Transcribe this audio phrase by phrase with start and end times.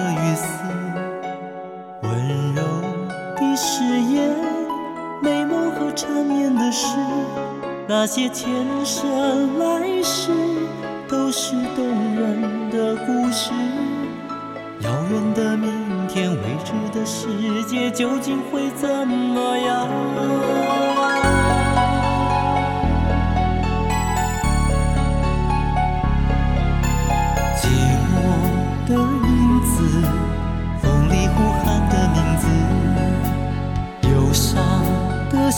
[0.00, 0.44] 子，玫瑰花瓣和雨丝，
[2.02, 2.62] 温柔
[3.36, 4.34] 的誓言，
[5.22, 6.96] 美梦和缠绵的诗，
[7.86, 8.50] 那些前
[8.84, 10.32] 生来世
[11.08, 11.84] 都是动
[12.16, 13.50] 人的故事。
[14.80, 17.28] 遥远的明天，未知的世
[17.64, 19.88] 界究竟会怎么样？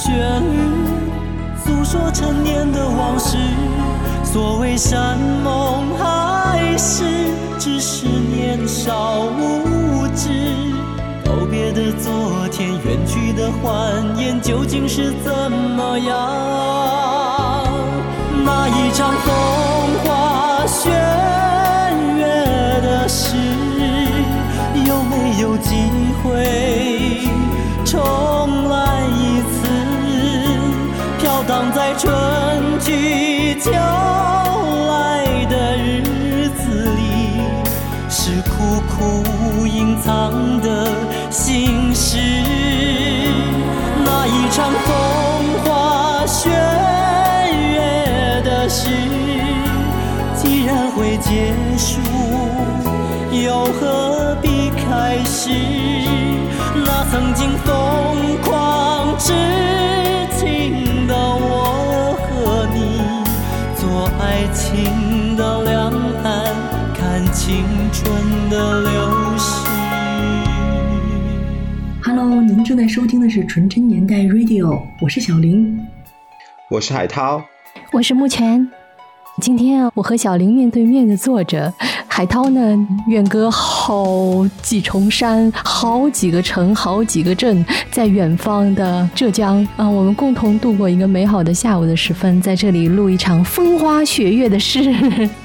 [0.05, 0.11] 旋
[0.43, 0.59] 律，
[1.65, 3.39] 诉说陈年的往事。
[4.25, 7.05] 所谓山盟海誓，
[7.57, 10.29] 只是年少无知。
[11.25, 17.65] 告别的昨天，远去的欢颜，究竟是怎么样？
[18.45, 19.33] 那一场风
[20.05, 20.91] 花雪
[22.19, 22.27] 月
[22.83, 23.37] 的事。
[24.85, 25.77] 有没有机
[26.25, 27.29] 会
[27.85, 28.42] 重
[32.93, 37.41] 去秋来的日子里，
[38.11, 40.93] 是苦苦隐藏的
[41.31, 42.19] 心事。
[44.05, 44.93] 那一场风
[45.65, 48.91] 花雪月的事，
[50.37, 51.99] 既然会结束。
[53.33, 55.82] 又何必开始？
[72.73, 75.79] 正在收听的是纯真年代 Radio，我是小林，
[76.71, 77.45] 我是海涛，
[77.93, 78.67] 我是木泉。
[79.43, 81.71] 今天啊，我和小林面对面的坐着。
[82.09, 82.75] 海涛呢，
[83.09, 94.91] 远隔好几重山，好几个城，好几个镇，在远方的浙江啊，我们共同度过一个美好的下午的时分，在这里录一场风花雪月的事。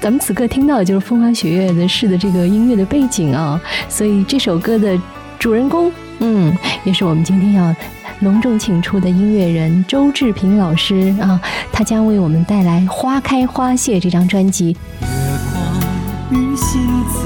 [0.00, 4.98] 咱们此刻听到的就是风花雪月的事的这个音乐的背景啊，所以这首歌的
[5.38, 7.74] 主人公，嗯，也是我们今天要
[8.20, 11.40] 隆重请出的音乐人周志平老师啊，
[11.72, 14.76] 他将为我们带来《花开花谢》这张专辑。
[15.00, 15.06] 月
[15.52, 17.20] 光与星子，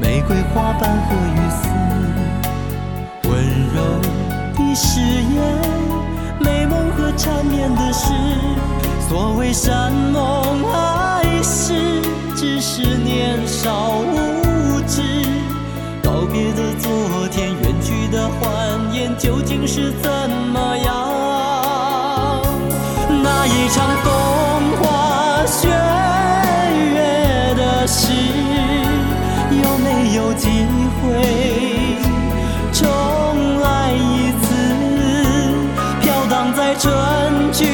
[0.00, 1.68] 玫瑰花瓣和雨丝，
[3.28, 3.32] 温
[3.74, 3.78] 柔
[4.54, 5.42] 的誓言，
[6.38, 8.12] 美梦和缠绵的事。
[9.06, 12.00] 所谓山盟海誓，
[12.34, 15.02] 只是年少无知。
[16.02, 16.90] 告别的昨
[17.28, 17.29] 天，
[19.20, 20.10] 究竟是怎
[20.50, 22.42] 么样？
[23.22, 24.10] 那一场风
[24.80, 25.68] 花雪。
[25.68, 28.10] 月的事
[29.62, 30.48] 有没有机
[31.02, 31.98] 会
[32.72, 34.48] 重来一次？
[36.00, 36.90] 飘荡在春
[37.52, 37.66] 去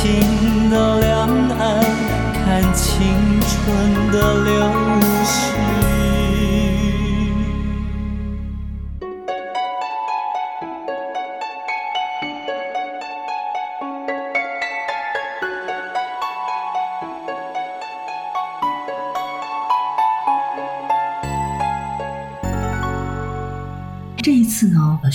[0.00, 0.37] 情。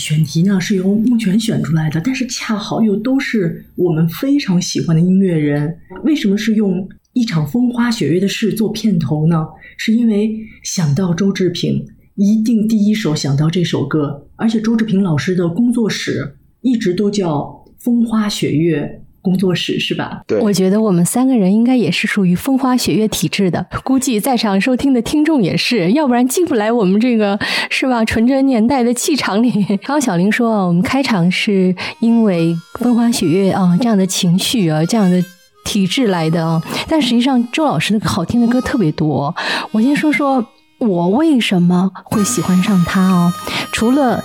[0.03, 5.77] 选题呢是由木泉选出来的，但是恰好又都是我们非常喜欢的音乐人。
[6.03, 9.45] 为什么是用一场风花雪月的事做片头呢？
[9.77, 11.85] 是因为想到周志平，
[12.15, 19.02] 一定第一首想到这首歌，而且周志平老师的工作室一直都叫风花雪月。
[19.23, 20.21] 工作室是吧？
[20.27, 27.39] 对，我觉得我们三个人应该也是属于风花雪月体质的，估计在场收听的听众也是，要不然进不来我们这个
[27.69, 28.03] 是吧？
[28.03, 29.49] 纯真年代的气场里。
[29.77, 35.23] 刚刚小林说啊，我们开场是因为风花雪月啊这样的情绪啊这样的
[35.63, 39.33] 体质来的啊，但实际上周老师的好听的歌特别多。
[39.71, 40.45] 我先说说
[40.79, 43.33] 我为什么会喜欢上他哦，
[43.71, 44.23] 除了。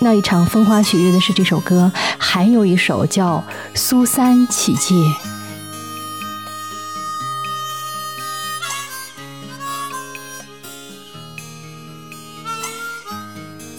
[0.00, 3.42] 那一场风花雪月的是这首歌还有一首叫
[3.74, 4.94] 苏三起解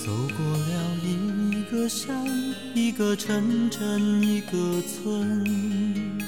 [0.04, 2.26] 走过了一个山
[2.74, 6.20] 一个城镇一个村。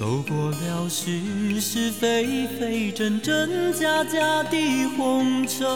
[0.00, 5.68] 走过了是是非非真真假假的红尘。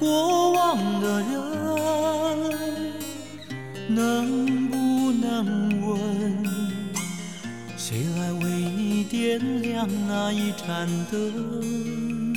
[0.00, 1.28] 过往的人，
[3.88, 6.42] 能不能问，
[7.76, 12.32] 谁来为你点亮那一盏灯？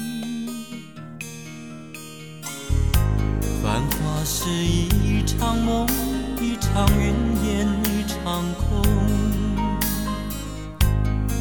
[3.64, 5.88] 繁华是一场梦，
[6.42, 7.14] 一场云
[7.48, 8.84] 烟，一场空。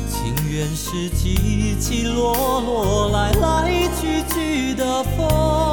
[0.06, 5.71] 情缘是起起落落，来来去去的风。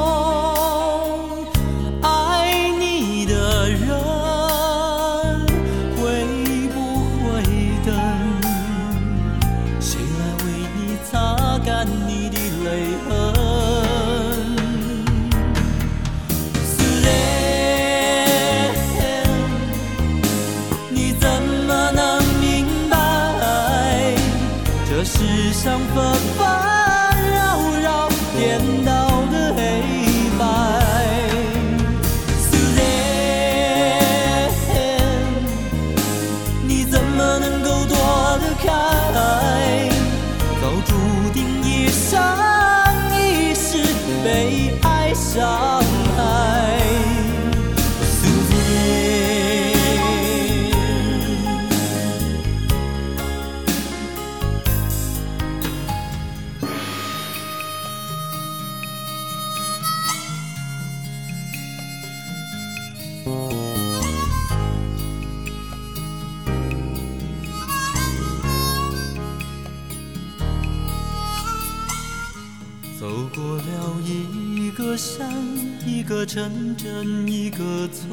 [76.20, 78.12] 个城镇，一个村，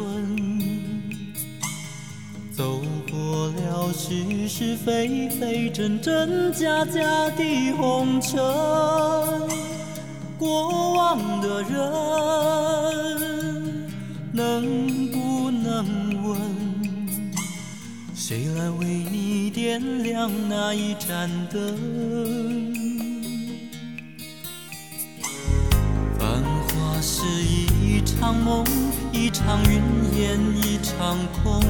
[2.55, 2.81] 走
[3.11, 7.01] 过了是是非非、真真假假
[7.31, 8.39] 的红尘。
[10.37, 11.75] 过往的人，
[14.31, 15.85] 能不能
[16.23, 16.39] 问？
[18.15, 21.77] 谁来为你点亮那一盏灯？
[28.47, 28.63] 梦，
[29.11, 29.81] 一场云
[30.17, 31.61] 烟，一场空。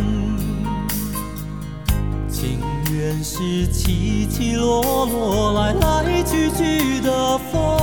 [2.29, 2.59] 情
[2.93, 7.76] 缘是起起落落，来来去去的风。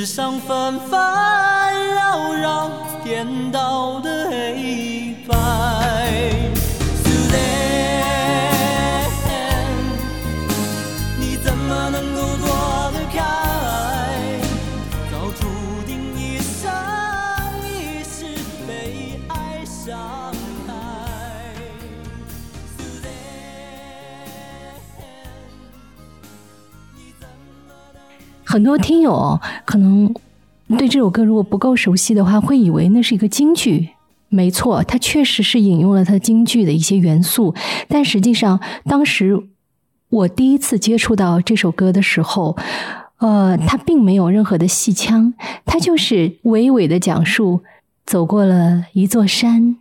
[0.00, 0.98] 世上纷纷
[1.94, 2.70] 扰扰，
[3.04, 5.36] 颠倒的黑白。
[11.18, 13.20] 你怎么能够躲得开？
[15.10, 15.46] 早注
[15.86, 16.72] 定一生
[17.68, 18.24] 一世
[18.66, 20.32] 被爱伤
[20.66, 20.72] 害。
[28.46, 29.38] 很多听友
[29.70, 30.12] 可能
[30.76, 33.90] 对这首歌如果不够熟悉的话，会以为那是一个京剧。
[34.28, 37.54] 没错，它确实是引用了它京剧的一些元素，
[37.86, 39.40] 但实际上当时
[40.08, 42.56] 我第一次接触到这首歌的时候，
[43.18, 45.34] 呃，它并没有任何的戏腔，
[45.64, 47.62] 它就是娓娓的讲述
[48.04, 49.76] 走过了一座山，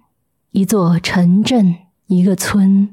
[0.51, 2.89] 一座城镇，一个村，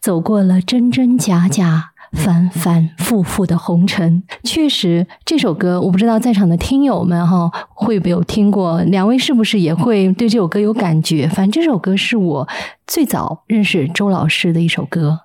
[0.00, 4.22] 走过了真真假假、反反复复的红尘。
[4.42, 11.28] 确实，这首歌我不知道在场的听友们哈会不会有听过，两位是不是也会对这首歌有感觉？
[11.28, 12.48] 反正这首歌是我
[12.86, 15.20] 最早认识周老师的一首歌。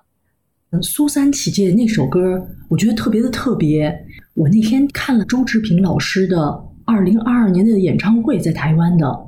[0.80, 4.06] 苏三起解那首歌，我觉得特别的特别。
[4.34, 9.26] 我那天看了周志平老师的二零二二年的演唱会，在台湾的。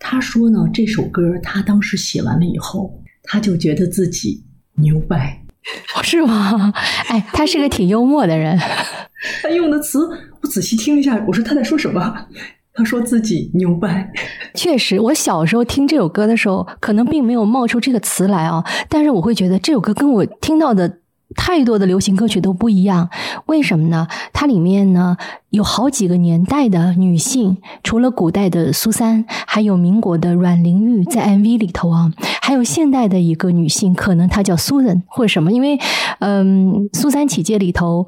[0.00, 4.42] 他说呢，这首歌他当时写完了以后，他就觉得自己
[4.74, 5.41] 牛掰，
[6.02, 6.72] 是吗？
[7.08, 8.58] 哎，他是个挺幽默的人。
[9.42, 9.98] 他用的词，
[10.40, 12.26] 我仔细听一下，我说他在说什么？
[12.74, 14.10] 他说自己牛掰。
[14.54, 20.98] 确实，我小时候听这首歌的时候，可能并没有冒出这个词来啊，但是我会觉得这首歌跟我听到的。
[21.34, 23.08] 太多的流行歌曲都不一样，
[23.46, 24.06] 为什么呢？
[24.32, 25.16] 它里面呢
[25.50, 35.78] 有好几个年代的女性，除了古代的苏三，还有民国的阮玲玉在 MV 里头啊，还有现代的一个女性，可能她叫 Susan 或者什么，因为
[36.20, 38.06] 嗯，苏三起解里头，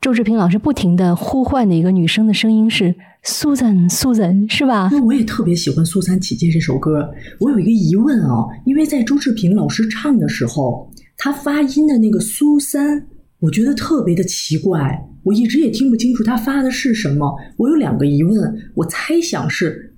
[0.00, 4.88] 周志平老师不停的呼唤的一个女生的声音是苏人苏人是吧？
[4.92, 7.08] 那我也特别喜欢苏三起解这首歌，
[7.40, 10.88] 我有一个疑问啊，因为在周志平老师唱的时候。
[11.24, 13.06] 他发音的那个苏三，
[13.38, 17.32] 我觉得特别的奇怪，我一直也听不清楚他发的是什么。
[17.56, 19.94] 我有两个疑问，我猜想是：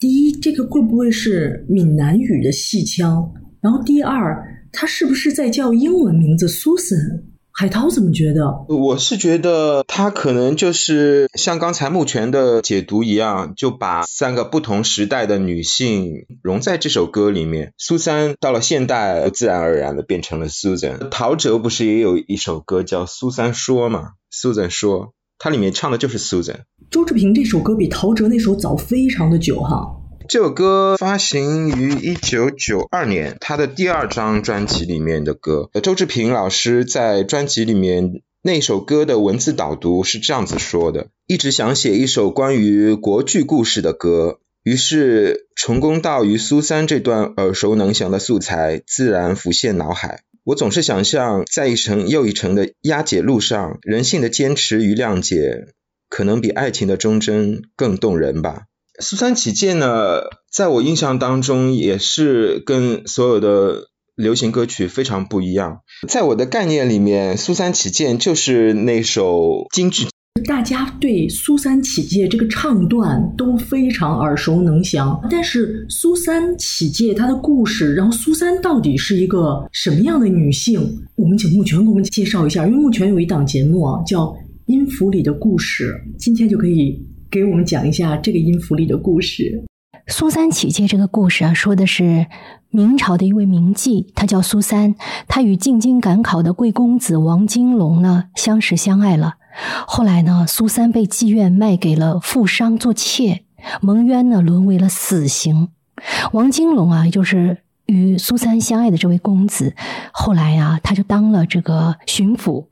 [0.00, 3.32] 第一，这个会不会是闽南语的戏腔？
[3.60, 7.22] 然后第二，他是不是在叫英文名字苏森
[7.56, 8.66] 海涛怎么觉得？
[8.68, 17.72] 我是觉得他可能就是像刚才木泉的解读一样，就把三个不同时代的女性融在这首歌里面。
[17.78, 21.08] 苏三到了现代，自然而然的变成了 Susan。
[21.10, 26.62] 陶喆不是也有一首歌叫《苏三说》吗？Susan 说，它里面唱的就是 Susan。
[26.90, 30.00] 周志平这首歌比陶喆那首早非常的久哈。
[30.26, 35.68] 这首歌发行于一九九二年，他的第二张专辑里面的歌。
[35.82, 50.22] 周志平老师在专辑里面那首歌的文字导读是这样子说的：一直想写一首关于国剧故事的歌，于是重工道与苏三这段耳熟能详的素材自然浮现脑海。
[50.42, 55.66] 我总是想象，在一层又一层的押解路上，人性的坚持与谅解，
[56.08, 58.62] 可能比爱情的忠贞更动人吧。
[59.00, 60.20] 苏三起解呢，
[60.52, 65.80] 在我印象当中也是跟所有的流行歌曲非常不一样。
[66.08, 70.06] 在我的概念里面，苏三起解就是那首京剧。
[70.46, 80.80] 大家对苏三起解这个唱段都非常耳熟能详，但是苏三起解她的故事，然后苏三到底是一个什么样的女性？
[81.16, 84.26] 我们请木泉给我们介绍一下，因为木泉有一档节目啊，叫
[84.66, 87.04] 《音符里的故事》，今天就可以。
[87.34, 89.64] 给我们讲一下这个音符里的故事。
[90.06, 92.28] 苏三起解这个故事啊，说的是
[92.70, 94.94] 明朝的一位名妓，她叫苏三，
[95.26, 99.34] 她与进京赶考的贵公子王金龙呢相识相爱了。
[99.88, 103.42] 后来呢，苏三被妓院卖给了富商做妾，
[103.80, 105.70] 蒙冤呢，沦为了死刑。
[106.34, 109.74] 王金龙啊，就是与苏三相爱的这位公子，
[110.12, 112.66] 后来呀，他就当了这个巡抚，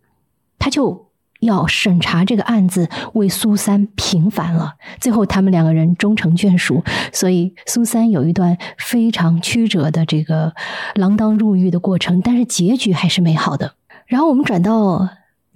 [0.61, 1.09] 他就。
[1.43, 4.75] 要审查这个案子，为苏三平反了。
[5.01, 6.83] 最后，他们两个人终成眷属。
[7.13, 10.55] 所以，苏三有一段非常曲折的这个
[10.95, 13.75] 锒铛入狱的过程，但是结局还是美好的。
[14.07, 15.09] 然后，我们转到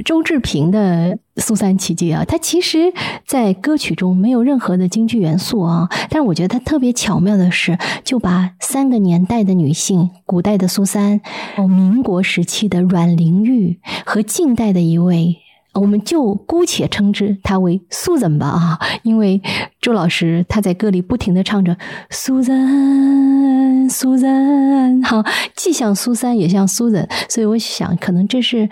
[0.05, 2.93] 周志平的《苏三起解》啊，他其实，
[3.25, 11.21] 在歌曲中没有任何的京剧元素啊，但是我觉得他特别巧妙的是，就把三个年代的女性：古代的苏三、
[11.57, 15.39] 哦，民国时期的阮玲玉和近代的一位。
[15.81, 19.41] 我们就姑且称之他为苏人吧啊，因为
[19.81, 21.77] 周老师他在歌里不停的唱着
[22.11, 28.69] 苏人苏人哈，既像苏三也像苏人，所以我想可能这是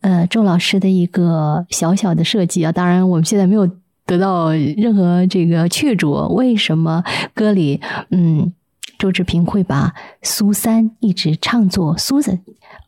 [0.00, 2.70] 呃周老师的一个小小的设计啊。
[2.70, 3.66] 当然我们现在没有
[4.04, 7.02] 得到任何这个确凿，为什么
[7.34, 8.52] 歌里嗯
[8.98, 12.42] 周志平会把苏三一直唱作苏人？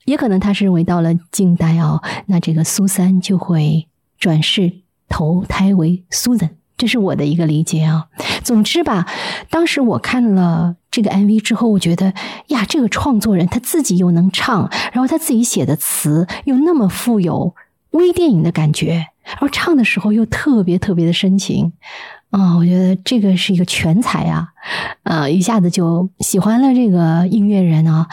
[0.05, 3.87] 也可能他是认为到了近代哦，那这个苏三就会
[4.19, 4.73] 转世
[5.09, 8.07] 投胎为苏人，这是我的一个理解啊。
[8.43, 9.07] 总之吧，
[9.51, 12.15] 当时我看了这个 MV 之后，我觉得
[12.49, 17.55] 呀，这个创作人他自己又能唱，然后他自己写的词又那么富有
[17.91, 21.73] 微电影的感觉，然后唱的时候又特别特别的深情
[22.31, 24.49] 啊，我觉得这个是一个全才啊，
[25.03, 28.07] 呃，一下子就喜欢了这个音乐人啊。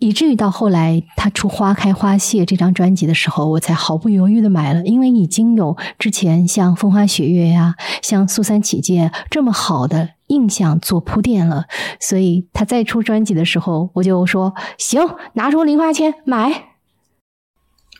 [0.00, 11.64] 以至于到后来他出《花开花谢》这张专辑的时候，我才毫不犹豫的买了，因为已经有之前像《风花雪月》呀、像《苏三起解》这么好的印象做铺垫了，
[11.98, 15.00] 所以他再出专辑的时候，我就说行，
[15.32, 16.66] 拿出零花钱买。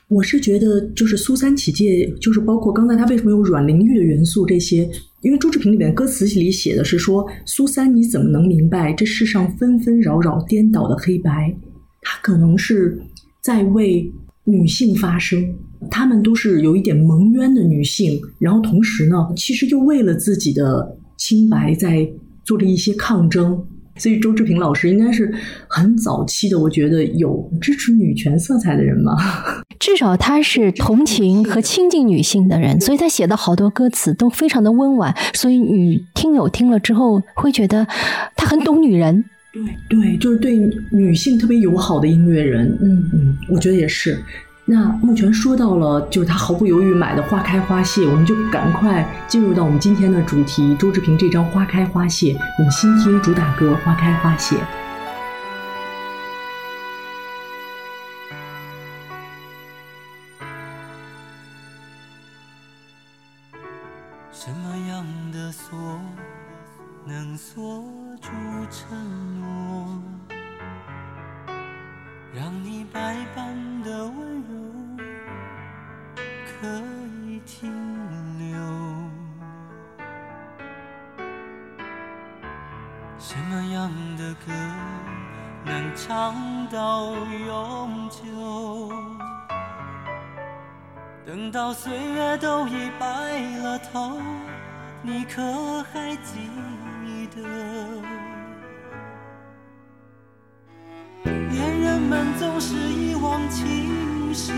[0.09, 4.89] 我是觉得，就是苏三起解，就是包括刚才他为什么用阮玲玉的元素这些，
[5.21, 11.55] 因为朱志平里面歌词里写的是说，苏三你怎么能明白这世上纷纷扰扰颠倒的黑白？
[12.01, 12.99] 他可能是
[13.43, 14.11] 在为
[14.45, 15.55] 女性发声，
[15.91, 22.11] 她们都是有一点蒙冤的女性，然后同时呢，其实又为了自己的清白在
[22.45, 23.63] 做着一些抗争。
[23.99, 25.33] 所以周志平老师应该是
[25.69, 29.15] 很早期的，我觉得有支持女权色彩的人嘛。
[29.79, 37.87] 至少他是同情和亲近女性的人，所以他写的好多歌词都非常的温婉，所以女听友听了之后会觉得
[38.37, 39.25] 他很懂女人。
[39.53, 40.59] 对对，就是对
[40.91, 42.67] 女性特别友好的音乐人。
[42.83, 44.19] 嗯嗯，我觉得也是。
[44.71, 50.77] 那目前说到了，就是他毫不犹豫买的《花开花谢》，我们就赶快进入到我们今天的主题。
[50.77, 54.57] 周志平这张《花开花谢》，我们先听主打歌《花开花谢》。
[86.09, 86.35] 唱
[86.73, 87.13] 到
[87.47, 88.91] 永久？
[91.27, 93.07] 等到岁月都已白
[93.63, 94.19] 了头，
[95.03, 95.43] 你可
[95.93, 96.49] 还记
[97.37, 97.43] 得？
[101.25, 104.57] 恋人们总是一往情深，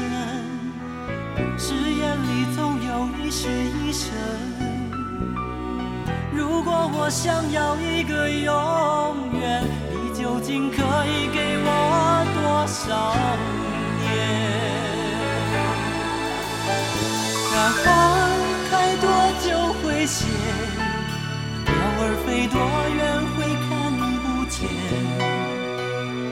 [1.59, 4.17] 誓言里总有一世一生。
[6.33, 11.67] 如果我想要一个永远，你究竟可以给我
[12.35, 13.17] 多少
[14.03, 14.05] 年？
[17.51, 17.83] 那花
[18.71, 19.05] 开多
[19.41, 19.49] 久
[19.81, 20.19] 会谢？
[21.65, 22.55] 鸟儿飞多
[22.97, 23.01] 远
[23.33, 23.69] 会看
[24.21, 24.59] 不见？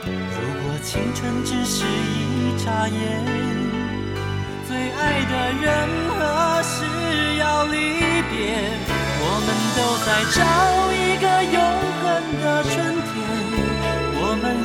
[0.04, 2.94] 如果青春只是一眨眼，
[4.68, 5.66] 最爱的人
[6.12, 6.20] 何
[6.62, 6.76] 时
[7.38, 7.74] 要离
[8.28, 8.36] 别？
[9.20, 10.38] 我们都在找
[10.92, 11.24] 一个
[11.56, 11.56] 永
[12.02, 12.04] 恒
[12.42, 12.76] 的春
[13.08, 13.17] 天，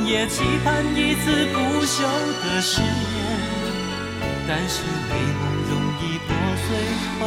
[0.06, 2.02] 也期盼一次不朽
[2.42, 2.88] 的誓言，
[4.46, 6.28] 但是美梦容易破
[6.64, 6.66] 碎，
[7.20, 7.22] 红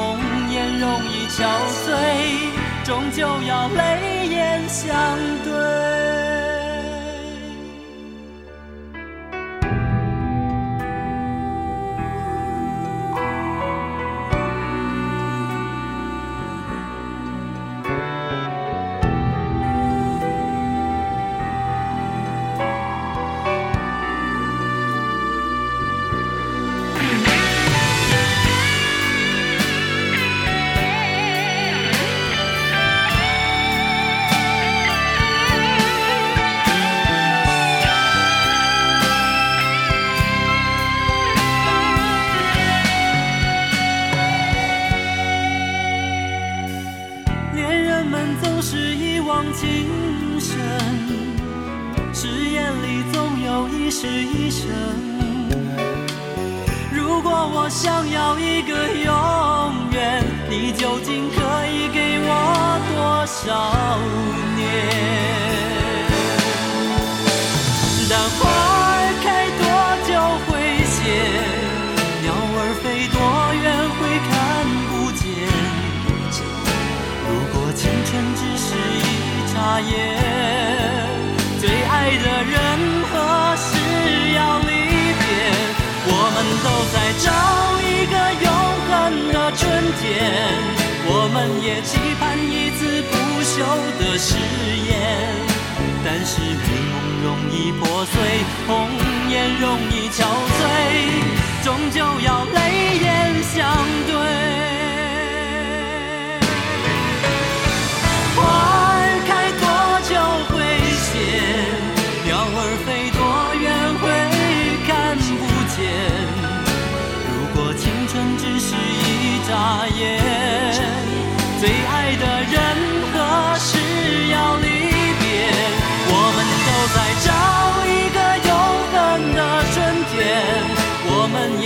[0.51, 1.37] 颜容易憔
[1.85, 1.89] 悴，
[2.85, 6.16] 终究要泪眼相对。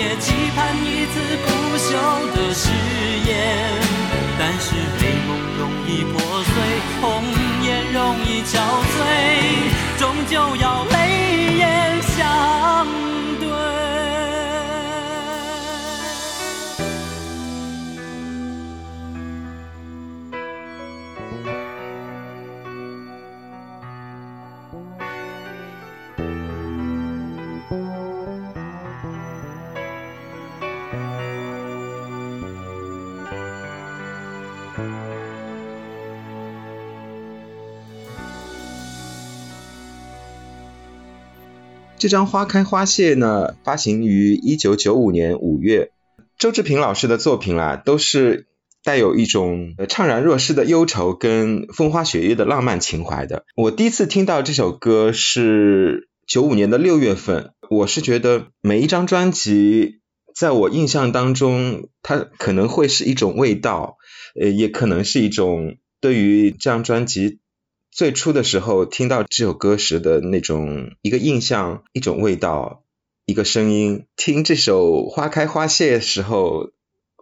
[0.01, 1.89] 也期盼一次不朽
[2.35, 2.69] 的誓
[3.29, 3.29] 言。
[4.39, 6.53] 但是美梦容易破碎，
[6.99, 7.05] 红
[7.63, 8.57] 颜容易憔
[8.97, 8.99] 悴，
[9.99, 11.30] 终究要泪
[42.01, 45.91] 这张《花开花谢》呢，发行于一九九五年五月。
[46.39, 48.47] 周志平老师的作品啦，都是
[48.83, 53.45] 带有一种怅然若失的忧愁跟风花雪月的浪漫情怀的。
[53.55, 59.99] 我第一次听到这首歌是九五年的六月份，我是觉得每一张专辑，
[60.33, 63.97] 在我印象当中，它可能会是一种味道，
[64.41, 67.40] 呃，也可能是一种对于这张专辑。
[67.91, 72.83] 最初的时候听到这首歌时的那种一个印象、一种味道、
[73.25, 74.05] 一个声音。
[74.15, 76.69] 听这首《花开花谢》的时候，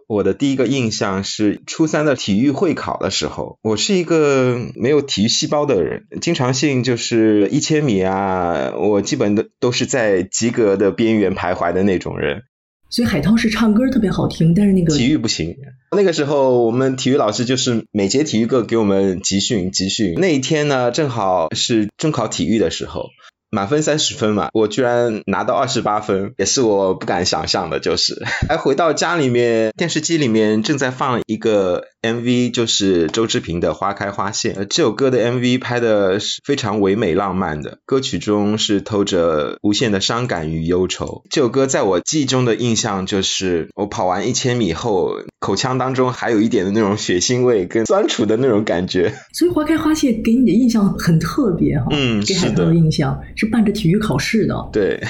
[0.06, 3.58] 我的第一个印象是初三的体育会考的时候。
[3.62, 12.42] 我是一个没有体育细胞的人，经常性就是一千米啊，我基本都都是在及格的边缘徘徊的那种人。
[12.88, 15.56] 所以海涛是唱歌特别好听，但是那个体育不行。
[15.96, 20.14] 那个时候我们体育老师就是每节体育课给我们集训集训。
[20.14, 23.06] 那一天呢，正好是中考体育的时候。
[23.52, 27.80] 满分三十分嘛，我居然拿到二十八分，也是我不敢想象的。
[27.80, 34.52] 就是， 还回到家里面，电视机里面正在放一个 MV，就是周志平的《花开花谢》。
[34.66, 41.24] 这首歌的 MV 拍的是非常唯美浪漫的，歌曲中是透着无限的伤感与忧愁。
[41.28, 49.10] 这首歌在我记忆中的印象就是，我跑完一千米后，口腔当中还有一点的那种血腥味跟酸楚的那种感觉。
[49.32, 53.18] 所以《花开花谢》给你的印象很特别哈，嗯，给海涛的印象。
[53.36, 54.54] 是伴着体育考试的。
[54.70, 55.02] 对，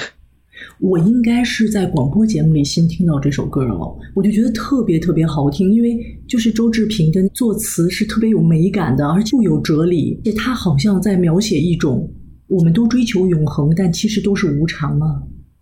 [0.78, 3.76] 我应该是在广播节目里先听到这首歌了，
[4.14, 12.08] 我就觉得特别特别好听，因为就是周志平的作词是特别有美感的，而且富有哲理，而且他好像在描写一种
[12.46, 15.20] 我们都追求永恒，但其实都是无常啊。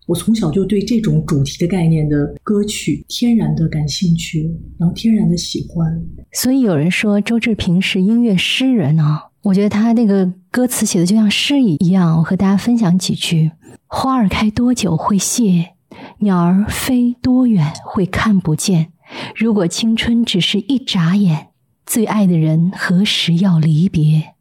[0.09, 6.03] 我从小就对这种主题的概念的歌曲天然的感兴趣，然后天然的喜欢。
[6.33, 9.27] 所以有人说周志平是音乐诗人啊。
[9.42, 13.51] 我觉得他那个歌词写的就像诗一样，我和大家分享几句：
[13.87, 15.75] 花儿开多久会谢？
[16.21, 18.92] 鸟儿飞多远会看不见？
[19.37, 21.49] 如果青春只是一眨眼，
[21.85, 24.35] 最爱的人何时要离别？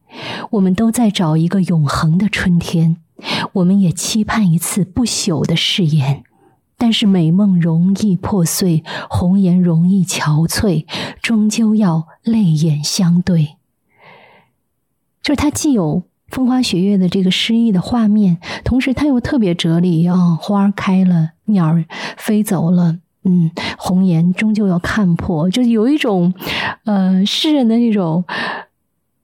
[0.51, 2.95] 我们都在找一个永恒的春天，
[3.53, 6.23] 我们也期盼一次不朽的誓言。
[6.80, 10.86] 但是美梦容易破碎，红颜容易憔悴，
[11.23, 13.56] 终究要泪眼相对。
[15.23, 21.84] 就是它既有风花雪月的这个诗意的画面，同时它又特别哲理啊，花开了，鸟儿
[22.15, 23.49] 飞走了，嗯，
[23.80, 26.32] 红颜终究要看破，就是有一种，
[26.86, 28.23] 呃，诗人的那种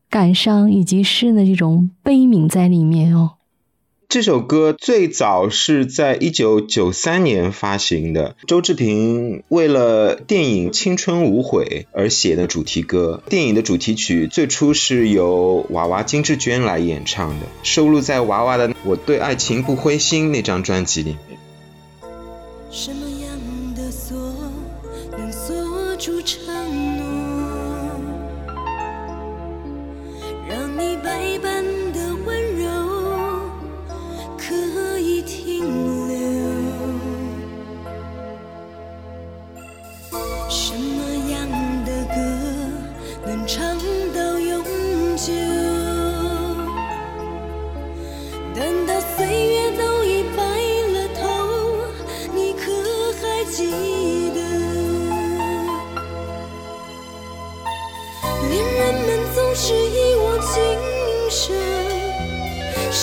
[0.10, 3.34] 感伤，以及诗人的这种悲悯在里面哦。
[4.14, 13.24] 这首歌最早是在一九九三年发行的，周志平为了电影《青春无悔》而写的主题歌。
[13.28, 21.40] 电影的主题曲最初是由娃娃金志娟来演唱的，收录在娃娃的《我对爱情不灰心》那张专辑里面。
[22.70, 23.32] 什么样
[23.76, 24.16] 的锁
[25.18, 26.22] 能锁住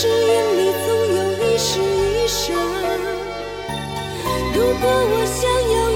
[0.00, 1.30] 誓言里总有。
[1.62, 2.56] 是一生。
[4.54, 5.89] 如果我想要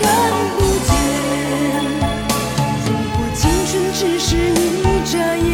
[0.00, 0.06] 看
[0.56, 0.90] 不见
[2.86, 5.46] 如果青春只是一眨眼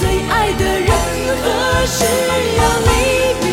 [0.00, 0.90] 最爱的人
[1.42, 1.44] 何
[1.86, 2.04] 时
[2.58, 2.90] 要离
[3.40, 3.46] 别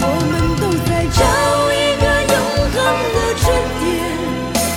[0.00, 1.20] 我们都在找
[1.72, 2.36] 一个永
[2.72, 2.76] 恒
[3.14, 3.42] 的春
[3.80, 3.82] 天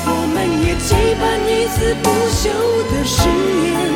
[0.08, 0.88] 我们也期
[1.19, 2.43] 盼一丝不朽
[2.91, 3.94] 的誓言。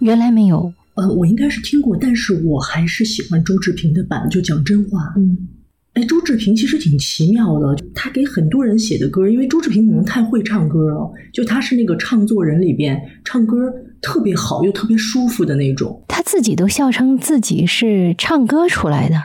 [0.00, 4.28] 原来没有，呃，我应该是听过，但是我还是喜欢周志平的版。
[4.28, 5.48] 就讲真话，嗯，
[5.94, 16.02] 哎，周志平其实挺奇妙的，他给很多人写的歌，因为周志平可能太会唱歌了，就他是那个唱作人里边唱歌特别好又特别舒服的那种。
[16.08, 19.16] 他自己都笑称自己是唱歌出来的，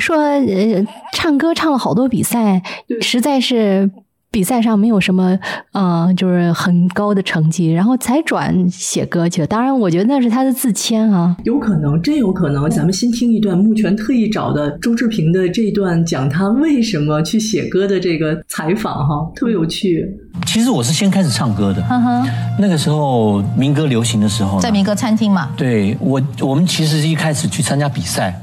[0.00, 2.62] 说呃，唱歌唱了好多比赛，
[3.00, 3.90] 实在是
[4.36, 5.34] 比赛上没有什么
[5.72, 9.46] 呃，就是很高的成绩，然后才转写歌去了。
[9.46, 11.34] 当然，我觉得那是他的自谦啊。
[11.44, 12.68] 有可能，真有可能。
[12.68, 20.04] 咱们先听一段木泉特意找的周志平的这段讲他为什么去写歌的这个采访，哈，特别有趣。
[20.44, 25.48] 其实我是先开始唱歌的，嗯哼，那个时候民歌流行的时候，在民歌餐厅嘛。
[25.56, 28.38] 对我我们其实是一开始去参加比赛，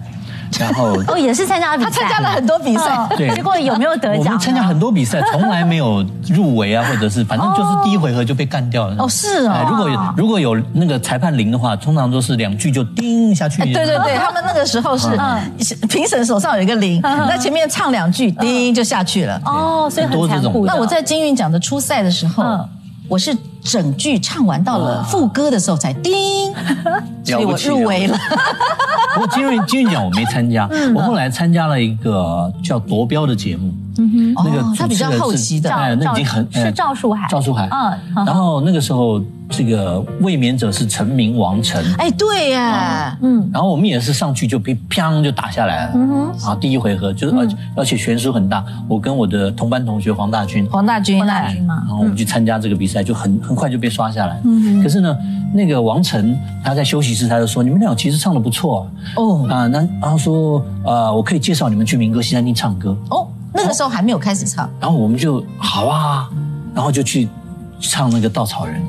[0.60, 4.18] 然后 哦，也是参加了比赛，他参加了很多比赛嗯对结果有没有得奖？
[4.18, 8.96] 我们参加很多比赛，从来没有入围啊，或者是反正就是第一回合就被干掉了。
[9.00, 13.62] 哦是哦哎如果有如果有那个裁判铃的话，通常都是两句就叮下去。
[13.62, 15.08] 哎，对对对，他们那个时候是
[15.90, 19.42] 评审手上有一个铃，在前面唱两句，叮就下去了。
[19.46, 20.66] 哦，所以很很多这种残酷。
[20.66, 22.70] 那我在金韵奖的初赛的时候嗯，
[23.08, 26.54] 我是整句唱完到了副歌的时候才叮，
[27.24, 28.18] 所以我入围了。
[29.14, 33.74] 不过金韵金韵奖我没参加，嗯我后来参加了一个叫夺标的节目。
[33.98, 35.70] 那个主持人哦他比较后是期的。
[35.70, 37.28] 哎，那已经很是赵树海。
[37.30, 37.68] 赵树海。
[37.72, 38.26] 嗯嗯。
[38.26, 41.84] 然后那个时候，这个卫冕者是陈明王晨。
[41.98, 42.58] 哎，对耶，
[43.22, 43.50] 嗯。
[43.54, 54.42] 然后我们也是上去就被砰就打下来了，嗯哼，啊，第一回合就是而且而且悬殊很大，我跟我的同班同学黄大军，黄大军，黄大军嘛然后我们去参加这个比赛，就很很快就被刷下来。
[54.44, 55.16] 嗯可是呢，
[55.54, 59.46] 那个王晨他在休息室他就说：“你们俩其实唱的不错哦。
[59.50, 62.98] 啊。”啊，那然后说呃，我可以介绍你们去民歌西餐厅唱歌。
[63.10, 66.30] 哦，那个时候还没有开始唱，然后我们就好啊，
[66.74, 67.28] 然后就去
[67.80, 68.82] 唱那个稻草人。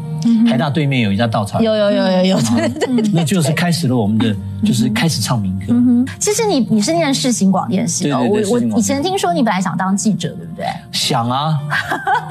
[0.48, 5.66] 台大对面有一家稻草人，有有有有有，对对对，那就是开始了我们的，就是开始唱民歌。
[5.68, 10.64] 嗯其实你你是念世新广电系的，我我以前听说你本来想当记者，对不对？
[10.92, 11.59] 想啊，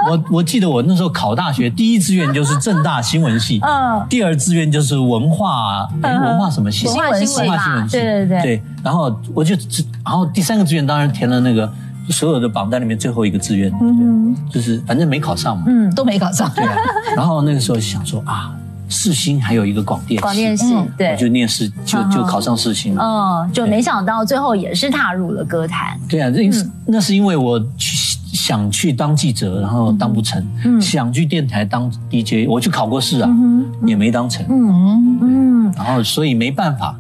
[0.10, 4.04] 我我记得我那时候考大学，第一志愿就是正大新闻系， 嗯。
[4.10, 6.88] 第二志愿就是文化，文化什么系？
[6.88, 7.92] 文化新闻系。
[7.92, 8.42] 对对对。
[8.42, 8.64] 对。
[8.84, 11.72] 然后我就只，然后第三个志愿当然填了那个
[12.10, 15.64] 所有的榜单里面最后一个志愿，嗯就是反正没考上嘛。
[15.68, 16.52] 嗯，都没考上。
[16.56, 16.76] 对啊。
[17.16, 18.54] 然后那个时候想说啊，
[18.90, 23.04] 四星还有一个广电系，广电系嗯对我，就念四就嗯就考上四星了。
[23.04, 25.98] 嗯，就没想到最后也是踏入了歌坛。
[26.10, 27.98] 对啊，那是那是因为我去
[28.34, 34.46] 想去当记者，然后当不成；嗯想去电台当 DJ，我去考过试啊，嗯也没当成。
[34.50, 36.96] 嗯，嗯，然后所以没办法，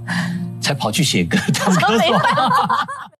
[0.61, 2.03] 才跑去写歌当歌手。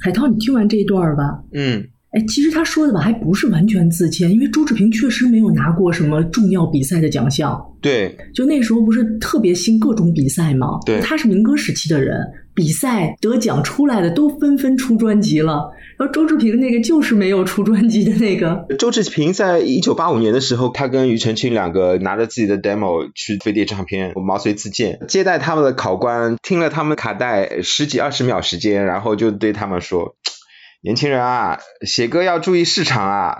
[0.00, 7.62] 海涛，你听完这一段吧，嗯，哎，其实他说的吧，还不是完全自谦，因为周志平确实没有拿过什么重要比赛的奖项。
[7.82, 10.78] 对，就那时候不是特别兴各种比赛吗？
[10.86, 12.16] 对他是民歌时期的人，
[12.54, 18.64] 比赛得奖出来的都纷纷出专辑了，然后周志平那个就是没有出专辑的那个。
[18.78, 30.16] 周志平在一九八五年的时候，他跟庾澄庆两个拿着自己的 demo 去飞碟唱片毛遂自荐，接待他们的考官听了他们卡带十几二十秒时间，然后就对他们说
[30.86, 33.36] ：“年轻人啊，写歌要注意市场啊。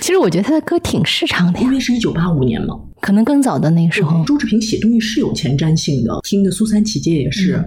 [0.00, 4.24] 其实我觉得他的歌挺市场的呀因，为是一九八五年嘛，可能更早的那个时候。
[4.24, 7.64] 周志平写东西是有前瞻性的，听的苏三起解也是。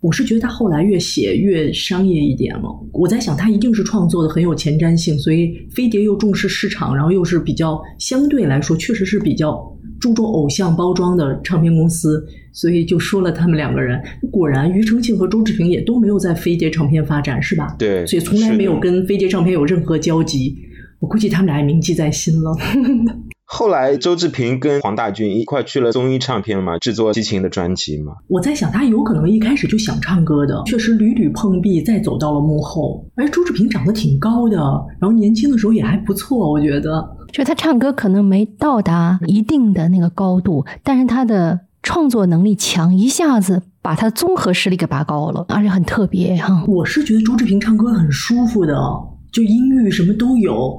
[0.00, 2.68] 我是觉得他后来越写越商业一点了。
[2.92, 9.71] 我在想，他一定是创作的很有前瞻性，所以飞碟又重视市场，然后又是比较相对来说确实是比较
[10.02, 14.02] 注重偶像包装的唱片公司，所以就说了他们两个人。
[14.32, 17.76] 果然，庾澄庆和周志平也都没有在飞碟唱片发展，是吧？
[17.78, 20.56] 对所以从来没有跟飞碟唱片有任何交集。
[20.98, 22.52] 我估计他们俩也铭记在心了。
[23.46, 28.14] 后来周志平跟黄大军一块去了综艺唱片嘛，制作《激情》的专辑嘛。
[28.28, 33.06] 我在想，他有可能一开始就想唱歌的，确实屡屡碰壁，再走到了幕后。
[33.14, 34.56] 而周志平长得挺高的，
[34.98, 37.06] 然后年轻的时候也还不错，我觉得。
[37.32, 46.62] 就他唱歌可能没到达一定的那个高度，但是他的创作能力强，一下子把他的综合实力给拔高了，而且很特别哈。
[46.68, 48.78] 我是觉得朱志平唱歌很舒服的，
[49.32, 50.78] 就音域什么都有。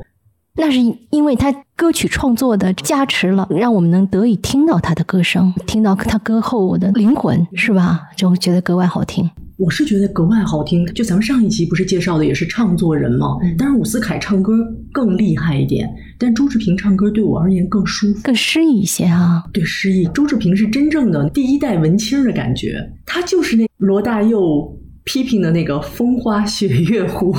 [0.55, 0.77] 那是
[1.09, 8.01] 因为他歌曲创作的加持了，让我们能得以听到他的歌声，听到他歌后的灵魂，是吧？
[8.15, 9.27] 就觉得格外好听。
[9.57, 10.85] 我是觉得格外好听。
[10.93, 14.53] 就咱们上一期不是介绍的也是唱作人嘛，当然伍思凯唱歌
[14.91, 18.21] 更厉害一点，但周志平唱歌对我而言更舒服。
[18.23, 19.43] 更诗意一些啊。
[19.53, 27.35] 对诗意，周志平是真正的第一代文青的感觉，他就是那罗大佑批评的那个风花雪月湖。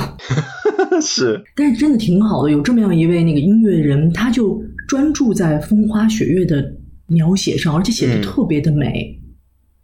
[1.01, 6.63] 是，但是真的挺好的，有这么样一位那个音乐人，他就专注在风花雪月的
[7.07, 9.19] 描写上，而且写的嗯特别的美，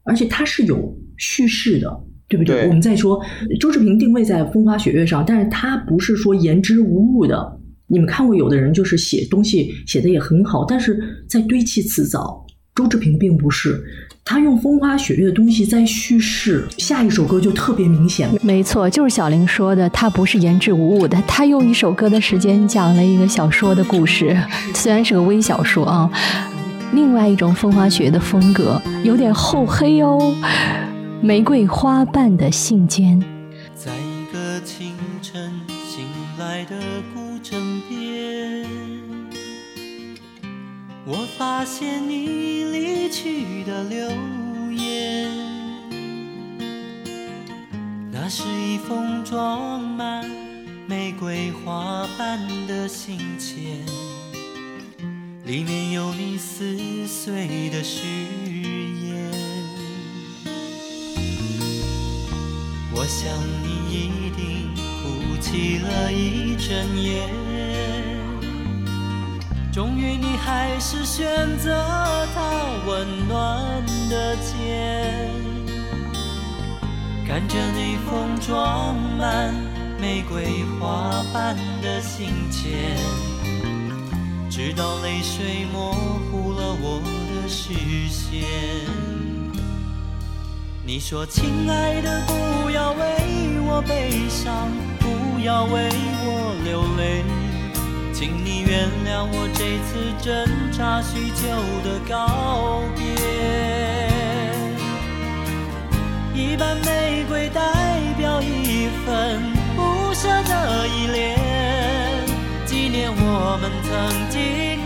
[0.04, 2.62] 而且他是有叙事的，对不对？
[2.62, 3.22] 对我们再说
[3.60, 7.60] 周志平定位在风花雪月上，但是他不是说言之无物的。
[7.88, 12.46] 你们看过有的人就是写东西写的也很好，但是在堆砌辞藻。
[12.74, 13.84] 周志平并不是，
[14.24, 18.30] 他用风花雪月的东西在叙事，下一首歌就特别明显。
[18.41, 24.36] 没错，就是小玲说的，他不是言之无物的，他用一首歌的时间讲了一个小说的故事，
[24.74, 26.10] 虽然是个微小说啊，
[26.94, 30.34] 另外一种风花雪月的风格，有点厚黑哦。
[31.24, 33.24] 玫瑰花瓣的信笺，
[33.76, 35.54] 在一个清晨
[35.88, 36.08] 醒
[36.40, 36.76] 来的
[37.14, 38.66] 古镇边，
[41.06, 44.10] 我发现你离去的留
[44.72, 45.30] 言。
[48.12, 50.28] 那是一封装满
[50.88, 53.78] 玫瑰花瓣的信笺，
[55.46, 58.08] 里面有你撕碎的誓
[59.06, 59.51] 言。
[63.02, 63.34] 我想
[63.64, 67.28] 你一定哭泣了一整夜，
[69.74, 71.84] 终于你还是选择
[72.36, 75.34] 他温暖的肩，
[77.28, 79.52] 看着你封装满
[80.00, 82.68] 玫瑰花瓣的信笺，
[84.48, 85.92] 直到泪水模
[86.30, 87.02] 糊了我
[87.42, 87.74] 的视
[88.08, 89.21] 线。
[90.94, 93.00] 你说：“亲爱的，不要为
[93.66, 94.68] 我悲伤，
[95.00, 97.24] 不要为我流泪，
[98.14, 101.48] 请你原谅我这次挣扎许久
[101.86, 103.06] 的告别。
[106.36, 107.62] 一瓣玫瑰代
[108.18, 109.39] 表一份
[109.78, 111.39] 不舍的依恋，
[112.66, 114.81] 纪念我们曾经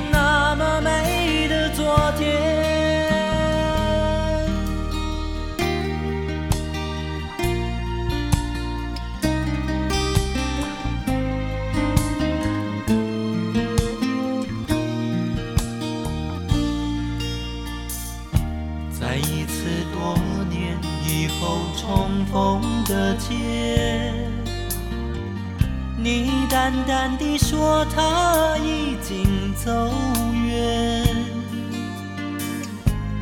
[26.55, 29.91] 淡淡地说他已经走
[30.33, 31.05] 远，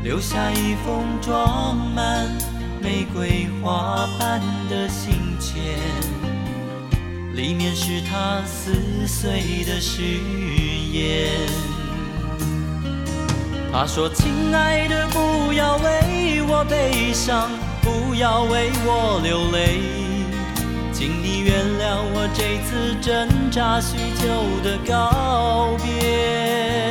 [0.03, 2.29] 留下一封装满
[2.79, 5.55] 玫瑰花瓣的信笺，
[7.33, 10.03] 里面是他撕碎的誓
[10.91, 11.31] 言。
[13.71, 17.49] 他说：“亲爱的，不要为我悲伤，
[17.81, 20.02] 不要为我流泪，
[21.03, 24.23] 请你原谅我这次挣扎许久
[24.63, 26.89] 的告别。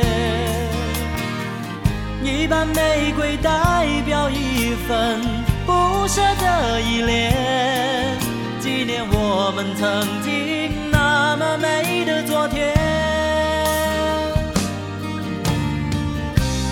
[2.21, 5.19] 一瓣玫瑰代表一份
[5.65, 8.15] 不舍的依恋，
[8.59, 12.71] 纪念我们曾经那么美的昨天。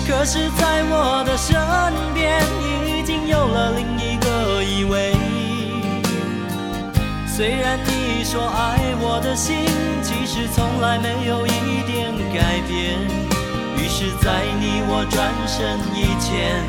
[0.06, 1.58] 可是，在我的身
[2.14, 2.40] 边，
[2.86, 5.11] 已经有了另一个依偎。
[7.42, 9.66] 虽然你说爱我的心，
[10.00, 12.94] 其实从来没有一点改变。
[13.76, 16.62] 于是，在你我转身以前，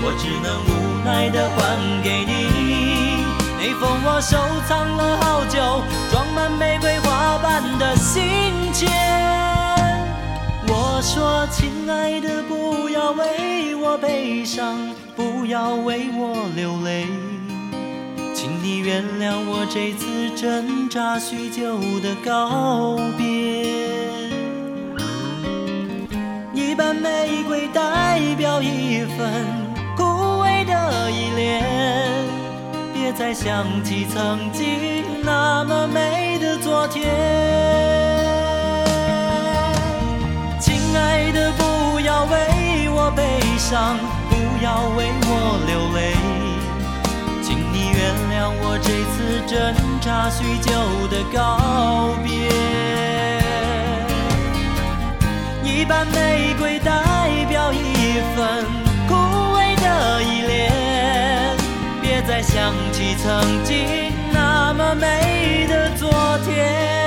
[0.00, 3.26] 我只能无奈的还给你
[3.58, 8.88] 那封我收藏了好久、装满玫瑰花瓣的信笺。
[10.68, 14.74] 我说，亲爱的，不要为我悲伤，
[15.14, 17.08] 不要为我流泪，
[18.64, 24.24] 你原谅我这次挣扎许久的告别。
[26.54, 29.44] 一瓣玫瑰代表一份
[29.94, 30.02] 枯
[30.42, 31.62] 萎的依恋，
[32.94, 37.04] 别再想起曾经那么美的昨天。
[40.58, 43.98] 亲爱的，不要为我悲伤，
[44.30, 46.16] 不要为我流泪，
[48.44, 50.70] 让我这次挣扎许久
[51.08, 52.28] 的告别。
[55.62, 56.92] 一瓣玫瑰代
[57.48, 58.66] 表一份
[59.08, 59.14] 枯
[59.56, 61.56] 萎的依恋，
[62.02, 66.10] 别再想起曾经那么美的昨
[66.44, 67.03] 天。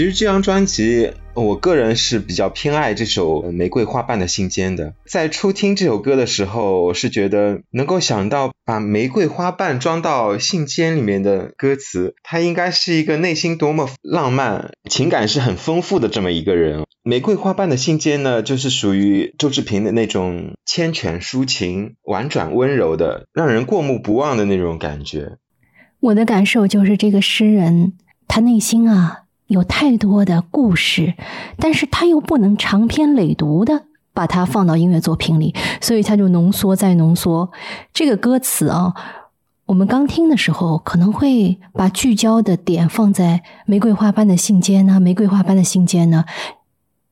[0.00, 4.94] 其实这张专辑，我个人是比较偏爱这首《玫瑰花瓣的信笺》的。
[5.04, 16.80] 在初听这首歌的时候，我是觉得能够想到把玫瑰花瓣装到信笺里面的歌词，他应该是一个内心多么浪漫、情感是很丰富的这么一个人。
[17.02, 25.36] 《玫瑰花瓣的信笺》呢，就是属于周志平的那种缱绻抒情、婉转温柔的，让人过目不忘的那种感觉。
[26.00, 27.92] 我的感受就是，这个诗人
[28.26, 29.24] 他内心啊。
[29.50, 31.14] 有太多的故事，
[31.58, 37.50] 但是他又不能长篇累牍的把它放到音乐作品里，所以他就浓缩再浓缩。
[37.92, 38.94] 这个歌词啊，
[39.66, 46.26] 我们刚听的时候可能会把聚焦的点放在玫瑰花瓣的信笺呢，玫瑰花瓣的信笺呢，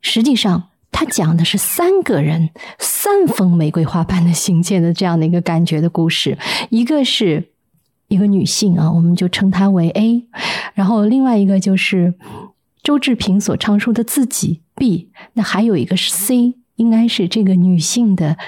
[0.00, 6.38] 实际上他讲的是三个人三封玫瑰花瓣的信笺的这样的一个感觉的故事，
[6.70, 7.50] 一个是。
[8.08, 10.26] 一个女性啊，我们就称她为 A，
[10.74, 12.14] 然后另外一个就是
[12.82, 18.38] 周志平所唱出的自己 B，那还有一个是 C，应该是这个女性的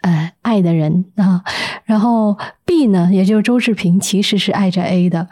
[0.00, 1.44] 呃爱的人啊，
[1.84, 5.28] 然后 B 呢，也就是周志平其实是爱着 A 的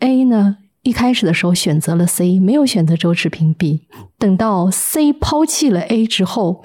[0.00, 3.82] ，A 呢一开始的时候选择了 C，没有选择周志平 B，
[4.18, 6.64] 等到 C 抛弃了 A 之后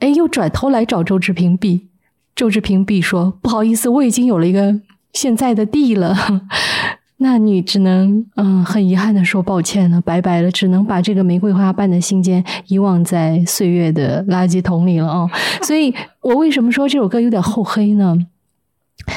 [0.00, 1.86] ，A 又转头来找周志平 B，
[2.34, 4.80] 周志平 B 说不好意思，我已经有了一个。
[5.14, 6.14] 现在的地了，
[7.18, 15.26] 那你只能嗯很遗憾的说抱歉了，拜拜了，只能把这个玫瑰花瓣的信笺遗忘在岁月的垃圾桶里了啊！
[15.62, 18.16] 所以我为什么说这首歌有点厚黑呢？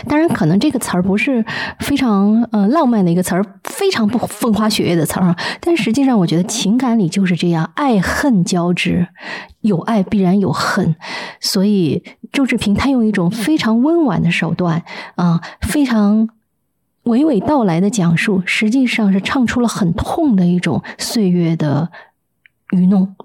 [0.07, 1.45] 当然，可能这个词儿不是
[1.80, 9.07] 非常呃浪漫的一个词儿，非常不风花雪月的词儿，但实际上我觉得情感里就是这样，爱恨交织，
[9.61, 10.95] 有爱必然有恨，
[11.39, 14.84] 所以周志平他用一种非常温婉的手段
[15.15, 16.28] 啊，非常
[17.03, 21.89] 娓娓道来的讲述，实际上是唱出了很痛的一种岁月的
[22.71, 23.15] 愚弄，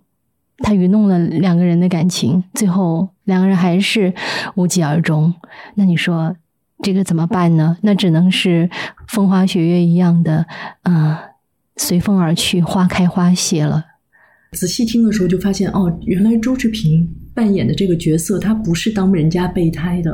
[0.59, 4.15] 他愚弄了两个人的感情，最后两个人还是
[4.55, 5.35] 无疾而终。
[5.75, 6.37] 那你说？
[6.83, 7.77] 这个怎么办呢？
[7.83, 8.69] 那只能是
[9.09, 10.45] 风花雪月一样的，
[10.83, 11.17] 嗯，
[11.77, 13.85] 随风而去，花开花谢了。
[14.53, 20.13] 仔细听的时候就发现，哦，原来周志平扮演的这个角色，他不是当人家备胎的，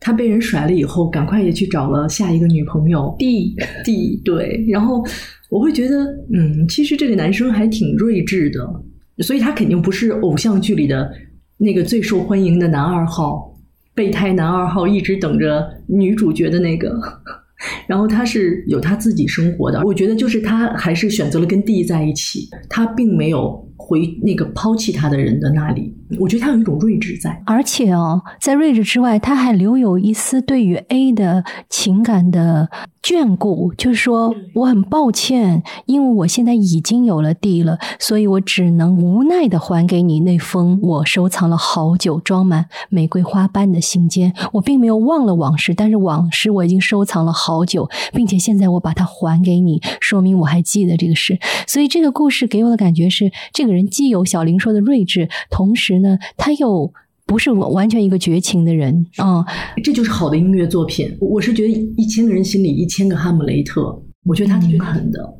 [0.00, 3.14] 他被人甩了以后，赶快也去找了下一个女朋友。
[3.18, 3.54] D
[3.84, 5.02] D 对，然后
[5.48, 6.04] 我会觉得，
[6.34, 11.10] 嗯，其实这个男生还挺睿智的，所以他肯定不是偶像剧里的
[11.56, 13.54] 那个最受欢迎的男二号。
[13.98, 16.96] 备胎男二号一直等着女主角的那个。
[17.88, 25.94] 然后他是有他自己生活的，我觉得就是他还是选择了跟 D 在一起，他并没有回那个抛弃他的人的那里。
[26.18, 32.70] 我觉得他有一种睿智在，而且哦，在睿智之外，他还留有一丝对于 A 的情感的
[33.02, 44.32] 眷顾，就是说我很抱歉，因为我现在已经有了 D 了，所以我只能无奈的还给你那封我收藏了好久、装满玫瑰花瓣的信笺。
[44.54, 51.38] 我并没有忘了往事，但是往事我已经收藏了好久，并且现在我把它还给你，说明我还记得这个事。
[51.66, 56.92] 所以这个故事给我的感觉是，这个人既有小林说的睿智，同时呢，他又
[57.26, 59.06] 不是完全一个绝情的人。
[59.16, 59.44] 啊、
[59.82, 61.16] 这就是好的音乐作品。
[61.20, 65.34] 我是觉得一千个人心里一千个哈姆雷特，我觉得他挺狠的，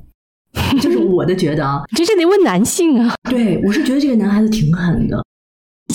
[0.80, 3.14] 就是我的觉得啊， 这是得问男性啊。
[3.30, 5.22] 对我是觉得这个男孩子挺狠的，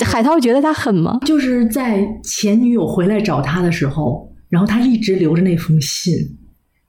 [0.06, 1.20] 海涛觉得他狠吗？
[1.26, 6.14] 就是在前女友回来找他的时候，然后他一直留着那封信，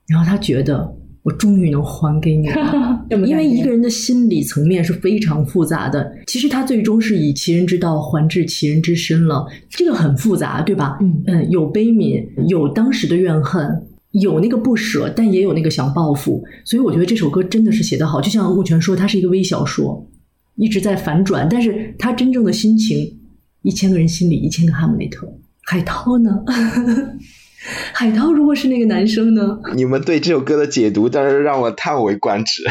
[0.07, 0.95] 然后他觉得
[1.25, 6.15] 我终于能还给你了， 因为一个人的心理层面是非常复杂的。
[6.27, 10.99] 其实他最终是以其人之道还治其人之身了，这个很复杂，对吧？
[11.01, 13.87] 嗯嗯，有悲悯，有当时的怨恨。
[14.11, 18.21] 有那个不舍，但也有那个想报复，所以我觉得这首歌真的是写得好。
[18.21, 20.07] 就像目前说，它是一个微小说，
[20.55, 23.17] 一直在反转，但是他真正的心情，
[23.63, 25.27] 一千个人心里一千个哈姆雷特。
[25.65, 26.31] 海涛呢？
[27.93, 29.41] 海涛如果是那个男生呢？
[29.75, 32.63] 你们对这首歌的解读，当然让我叹为观止。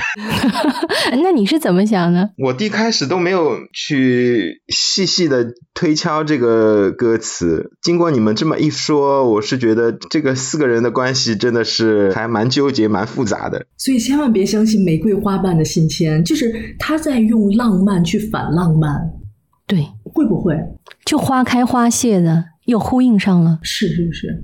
[1.22, 2.30] 那你是怎么想的？
[2.38, 13.66] 我一开始都没有去细细的推敲这个歌词，经过你们这么一说，我是觉得这个四个人的关系真的是还蛮纠结、蛮复杂的。
[13.76, 19.11] 所以千万别相信玫瑰花瓣的信签，就是他在用浪漫去反浪漫，
[19.66, 20.55] 对，会不会？
[21.05, 23.59] 就花开花谢的又呼应上了。
[23.62, 24.42] 是是是，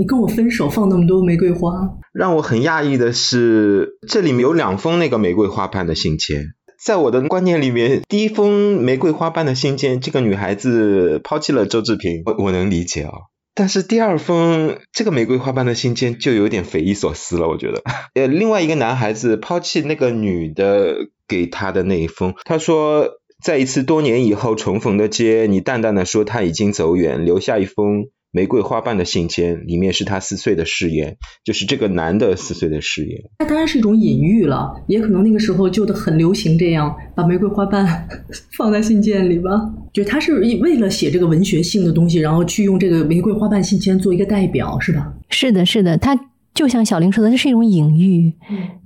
[0.00, 6.52] 你跟我分手放那么多玫瑰花，让我很讶异的是，这里面有两封那个玫瑰花瓣的信笺。
[6.82, 13.12] 在我的观念里面，第一封玫瑰花瓣的信笺，这个女孩子抛弃了周志平，我我能理解啊、
[13.54, 17.82] 但是第二封这个玫瑰花瓣的信笺就有点匪夷所思了，我觉得。
[18.14, 20.96] 呃， 另外一个男孩子抛弃那个女的
[21.28, 23.06] 给他的那一封，他说，
[23.44, 33.20] 在一次多年以后重逢的街，你淡淡的说他已经走远，留下一封玫瑰花瓣的信笺，里面是他撕碎的誓言，就是这个男的撕碎的誓言。
[33.40, 38.08] 那当然是一种隐喻了，也可能那个时候就的很流行这样，把玫瑰花瓣
[38.56, 39.50] 放在信件里吧。
[39.92, 45.12] 就他是为了写这个文学性的东西，然后去用这个玫瑰花瓣信笺做一个代表，是吧？
[45.30, 46.16] 是的，是的，他
[46.54, 48.32] 就像小玲说的，这是一种隐喻，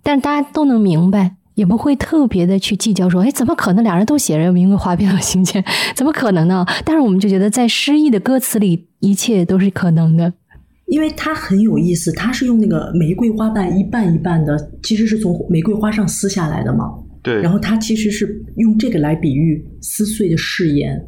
[0.03, 1.37] 但是大家都能明白。
[1.55, 5.65] 也不会特别的去计较说，哎，怎么可能俩人都写着玫瑰花瓣的信笺？
[5.95, 6.67] 怎么可能呢？
[6.85, 10.33] 但是我们就觉得，在诗意的歌词里，一切都是可能的。
[10.87, 16.85] 因为它很有意思，它是用那个玫瑰花瓣一半一半的，其实是从玫瑰花上撕下来的嘛。
[17.23, 21.03] 对然后它其实是用这个来比喻撕碎的誓言，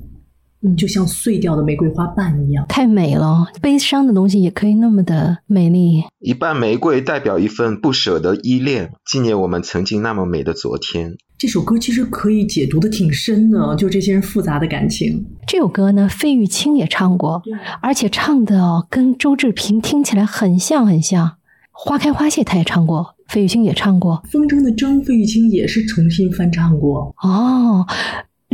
[0.63, 2.65] 嗯，就像碎掉的玫瑰花瓣一样。
[2.71, 6.03] 太美了，悲伤的东西也可以那么的美丽。
[6.21, 11.17] 一瓣玫瑰代表一份不舍的依恋，纪念我们曾经那么美的昨天。
[11.39, 15.23] 这首歌其实可以解读的挺深的，就这些人复杂的感情。
[15.47, 17.43] 这首歌呢，费玉清也唱过，
[17.83, 21.33] 而且唱的哦，跟周志平听起来很像很像。
[21.71, 24.23] 花开花谢他也唱过，费玉清也唱过。
[24.31, 27.15] 风筝的筝，费玉清也是重新翻唱过。
[27.21, 27.87] 哦，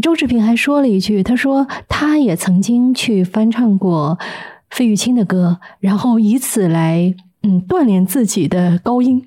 [0.02, 4.18] 周志平还说了一句，他说他也曾经去翻唱过
[4.70, 7.14] 费玉清的歌，然后以此来
[7.44, 9.22] 嗯锻炼自己的高音。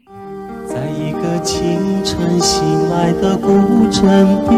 [0.68, 3.48] 在一个清晨醒来的古
[3.92, 4.58] 镇边，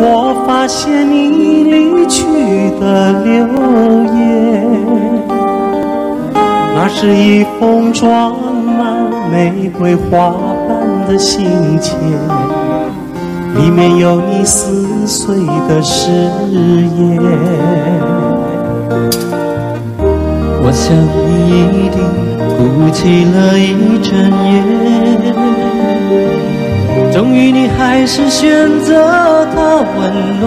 [0.00, 2.24] 我发现你离去
[2.78, 3.32] 的留
[4.14, 4.18] 言，
[6.74, 10.34] 那是一封装满玫瑰花
[10.68, 11.46] 瓣的信
[11.80, 11.94] 笺，
[13.56, 15.36] 里面有你撕碎
[15.68, 17.20] 的誓言。
[20.60, 21.98] 我想你一定
[22.58, 24.50] 哭泣了一整夜，
[27.12, 30.44] 终于你还是选择他温暖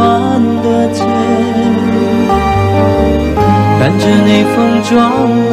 [0.62, 1.08] 的肩，
[3.80, 4.92] 看着那封装
[5.24, 5.52] 满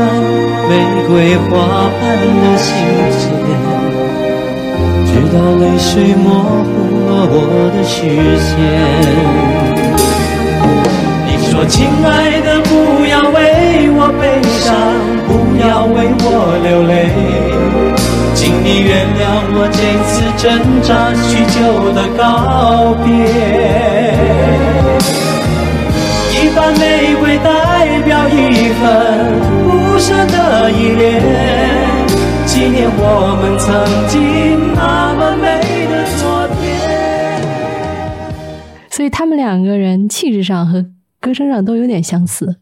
[0.69, 0.71] 玫
[1.07, 1.49] 瑰花
[2.01, 2.03] 瓣
[2.43, 2.67] 的信
[3.15, 3.23] 笺，
[5.07, 6.27] 直到泪水模
[6.67, 6.69] 糊
[7.07, 7.37] 了我
[7.73, 7.97] 的视
[8.43, 8.51] 线。
[11.25, 12.07] 你说：“亲爱
[12.41, 13.37] 的，不要为
[13.95, 14.23] 我悲
[14.59, 14.67] 伤，
[15.69, 16.27] 要为我
[16.65, 17.13] 流泪，
[18.35, 19.21] 请你原谅
[19.53, 20.49] 我这次挣
[20.81, 21.61] 扎许久
[21.93, 23.07] 的告别。
[26.33, 26.83] 一瓣玫
[27.21, 28.81] 瑰代表一份
[29.45, 31.07] 不舍的依恋，
[32.47, 33.69] 纪念我们曾
[34.09, 35.47] 经那么美。
[38.91, 40.87] 所以他们两个人气质上和
[41.21, 42.57] 歌声上都有点相似。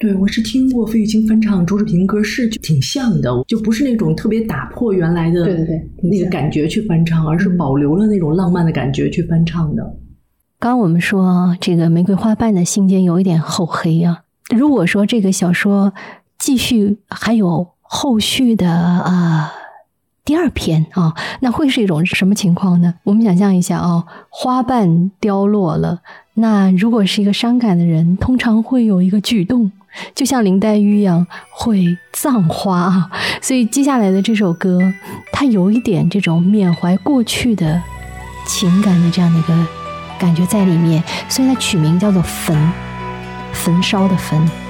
[0.00, 9.82] 对，我是听过费玉清翻唱周志平歌，是挺像的，就不是那种特别打破原来的对对对那个感觉去翻唱，而是保留了那种浪漫的感觉去翻唱的。
[10.58, 14.22] 刚刚我们说这个玫瑰花瓣的信件有一点厚黑啊。
[14.56, 15.92] 如果说这个小说
[16.38, 19.52] 继续还有后续的啊、
[20.24, 22.94] 第二篇啊，那会是一种什么情况呢？
[23.04, 26.00] 我们想象一下啊，花瓣凋落了，
[26.32, 29.70] 那如果是一个伤感的人，通常会有一个举动，
[30.14, 33.10] 就像林黛玉一样会葬花啊。
[33.40, 34.80] 所以接下来的这首歌，
[35.32, 37.82] 它有一点这种缅怀过去的
[38.46, 39.66] 情感的这样的一个
[40.18, 42.56] 感觉在里面，所以它取名叫做《焚》，
[43.52, 44.69] 焚烧的焚。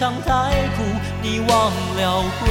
[0.00, 0.82] 太长太苦，
[1.20, 2.48] 你忘了归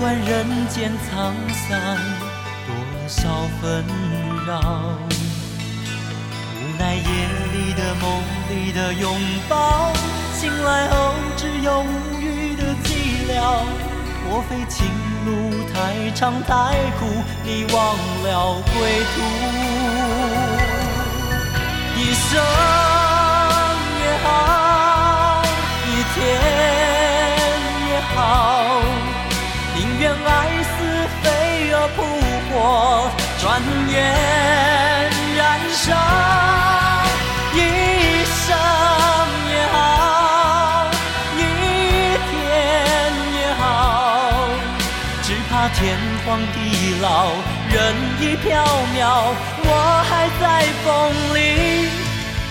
[0.00, 1.34] 管人间沧
[1.68, 1.68] 桑
[2.66, 2.72] 多
[3.06, 3.84] 少纷
[4.46, 4.96] 扰，
[6.56, 7.02] 无奈夜
[7.52, 9.14] 里的梦里的拥
[9.46, 9.92] 抱，
[10.32, 13.62] 醒来后只有无语的寂寥。
[14.26, 14.86] 莫非情
[15.26, 17.04] 路太长太苦，
[17.44, 19.20] 你忘了归途？
[21.94, 22.40] 一生
[24.00, 25.42] 也好，
[25.84, 26.18] 一天
[27.90, 28.80] 也好，
[31.96, 32.02] 扑
[32.48, 33.10] 火，
[33.40, 33.96] 转眼
[35.36, 35.40] 燃
[35.74, 35.86] 烧。
[37.52, 37.56] 一
[38.24, 38.46] 生
[39.50, 39.76] 也好，
[41.36, 41.38] 一
[42.30, 42.32] 天
[43.36, 43.62] 也好，
[45.22, 45.78] 只怕天
[46.24, 46.56] 荒地
[47.00, 47.06] 老，
[47.70, 47.76] 人
[48.20, 48.48] 已缥
[48.96, 49.00] 缈，
[49.64, 49.68] 我
[50.08, 50.10] 还
[50.40, 50.42] 在
[50.84, 50.88] 风
[51.34, 51.38] 里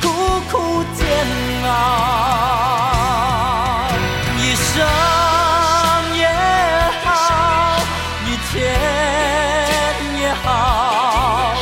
[0.02, 0.06] 苦
[0.52, 0.54] 苦
[0.96, 1.00] 煎
[1.66, 1.68] 熬。
[4.38, 4.76] 一生
[10.44, 11.54] 好，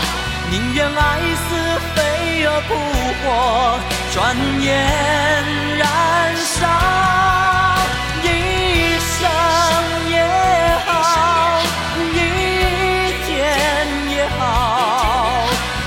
[0.49, 1.47] 宁愿爱似
[1.95, 1.97] 飞
[2.45, 2.69] 蛾扑
[3.23, 3.25] 火，
[4.13, 4.15] 转
[4.61, 4.65] 眼
[5.77, 5.81] 燃
[6.37, 6.55] 烧。
[8.23, 8.25] 一
[8.99, 9.19] 生
[10.09, 10.15] 也
[10.85, 10.89] 好，
[12.13, 12.15] 一
[13.25, 13.27] 天
[14.09, 14.41] 也好，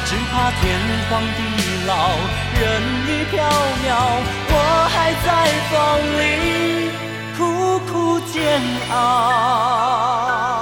[0.06, 0.62] 只怕天
[1.08, 1.38] 荒地
[1.86, 1.92] 老，
[2.60, 2.62] 人
[3.06, 3.38] 已缥
[3.86, 3.88] 缈，
[4.52, 4.54] 我
[4.92, 5.28] 还在
[5.70, 5.72] 风
[6.20, 6.22] 里
[7.36, 7.40] 苦
[7.90, 7.92] 苦
[8.32, 8.34] 煎
[8.90, 10.59] 熬。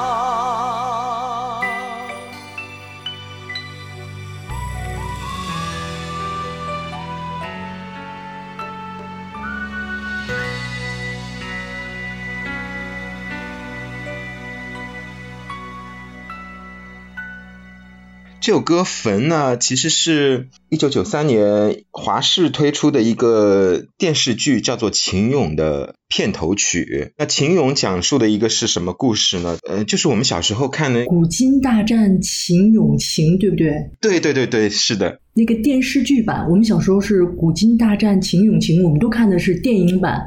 [18.48, 27.12] 这首歌《坟》呢，其实是一九九三年华视推出的一个电视剧，叫做《秦俑》的片头曲。
[27.18, 29.58] 那《秦俑》讲述的一个是什么故事呢？
[29.68, 33.90] 呃，就是我们小时候看的，古今大战秦俑情，对不对？
[34.00, 35.20] 对对对对，是的。
[35.34, 40.22] 那个电视剧版，我们小时候是《古今大战秦俑情》，我们都看的是电影版，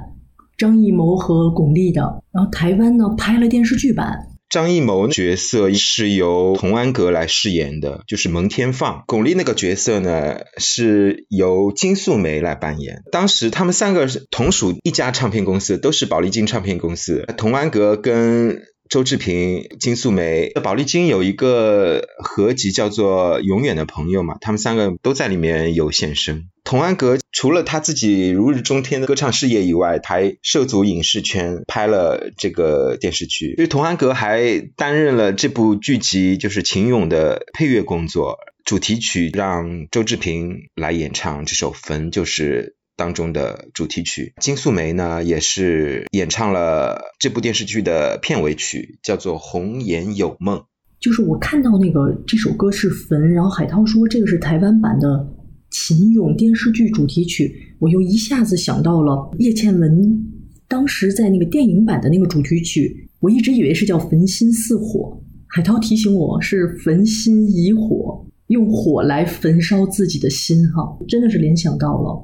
[0.60, 2.22] 张艺谋和巩俐的。
[2.32, 4.28] 然后台湾呢拍了电视剧版。
[4.52, 9.06] 张艺谋角色是由童安格来饰演的，就是蒙天放。
[9.08, 13.04] 巩俐那个角色呢，是由金素梅来扮演。
[13.14, 17.26] 当时他们三个是同属一家唱片公司，都是宝丽金唱片公司。
[17.38, 18.62] 童安格跟
[18.92, 26.50] 周志平、金素梅，宝丽金有一个合集叫做《永远的朋友》嘛，他们三个都在里面有现身。
[26.66, 33.56] 童安格除了他自己如日中天的歌唱事业以外，还涉足影视圈，拍了这个电视剧。
[33.56, 44.32] 所以童安格还担任了这部剧集就是《秦勇》的配乐工作，主题曲让周志平来演唱，这首《坟》就是当中的主题曲。
[44.40, 50.60] 金素梅呢，也是演唱了这部电视剧的片尾曲，叫做《红颜有梦》。
[51.00, 55.28] 就是我看到那个这首歌是《坟》，然后海涛说这个是台湾版的。
[55.72, 60.22] 秦俑电视剧主题曲，我又一下子想到了叶倩文
[60.68, 65.18] 当时在那个电影版的那个主题曲，我一直以为是叫《焚心似火》。
[65.48, 72.22] 海涛提醒我是焚心以火，用火来焚烧自己的心，哈，真的是联想到了，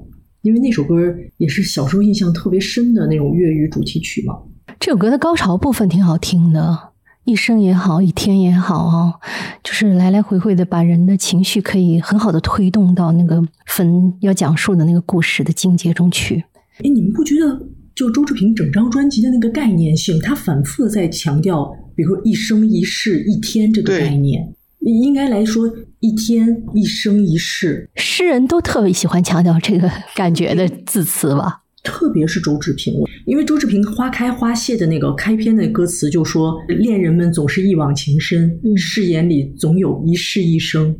[0.48, 4.34] 因为那首歌也是小时候印象特别深的那种粤语主题曲嘛。
[4.80, 6.94] 这首歌的高潮部分挺好听的。
[7.26, 9.16] 一生也好，一天也好啊，
[9.62, 16.42] 就是来来回回的把人的情绪可以很好的推动到那个坟要讲述的那个故事的境界中去。
[16.78, 17.62] 哎，你们不觉得
[17.94, 24.48] 就周志平整张专辑的那个概念性，他反复的在强调，比如说一生一世一天这个概念，
[24.80, 25.70] 应该来说
[26.00, 31.62] 一天一生一世，诗人都特别喜欢强调这个感觉的字词吧。
[31.84, 32.94] 特别是周志平，
[33.26, 40.96] 因为周志平《花开花谢》的那个开篇的歌词就说：“恋人们总是一往情深，誓言里总有一世一生。”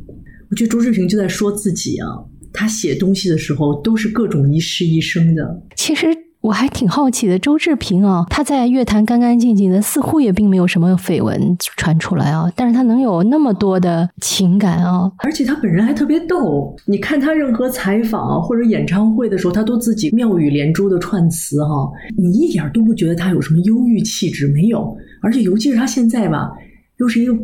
[0.50, 2.08] 我觉得周志平就在说自己啊，
[2.52, 5.62] 他写东西的时候都是各种一世一生的。
[5.76, 6.06] 其实。
[6.48, 16.74] 我还挺好奇的，周志平啊，他在乐坛干干净净的，似乎也并没有什么绯闻传出来啊，但是他能有那么多的情感啊，而且他本人还特别逗。
[16.86, 21.86] 你看他任何采访或者演唱会的时候，他都自己妙语连珠的串词哈，
[22.16, 24.96] 你一点都不觉得他有什么忧郁气质，没有。
[25.20, 26.50] 而且尤其是他现在吧，
[26.96, 27.36] 又是一个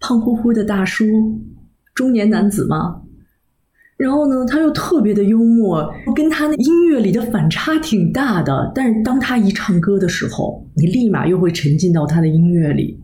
[0.00, 1.04] 胖乎乎的大叔，
[1.94, 3.02] 中年男子嘛。
[4.00, 8.72] 然后呢，他又特别的幽默，跟他那音乐里的反差挺大的。
[8.74, 12.98] 但是当他一唱歌的时候，你立马又会沉浸到他的音乐里。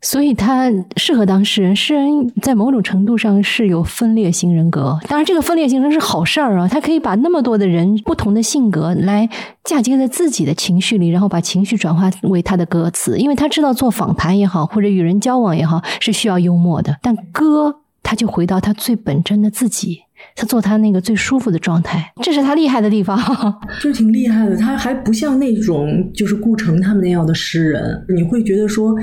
[0.00, 1.76] 所以他适合当诗人。
[1.76, 6.66] 诗人在某种程度上是有分裂型人格，当然这个分裂型人是好事儿啊。
[6.66, 9.28] 他可以把那么多的人不同的性格来
[9.64, 13.18] 嫁接在自己的情绪里，然后把情绪转化为他的歌词。
[13.18, 16.96] 因为他知道做访谈也好，或者与人交往也好，是需要幽默的。
[17.02, 20.02] 但歌他就回到他最本真的自己。
[20.36, 23.18] 他做他那个最舒服的状态，这是他厉害的地方，
[23.82, 24.54] 就挺厉害的。
[24.56, 28.94] 他还不像那种就是顾城他们那样的诗人，你会觉得说，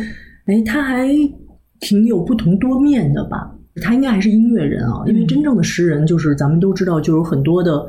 [0.46, 1.10] 哎，他还
[1.80, 3.52] 挺有不同多面的吧？
[3.82, 7.84] 他应该还是音乐人啊，因为真正的诗人就是咱们都知道，就有很多的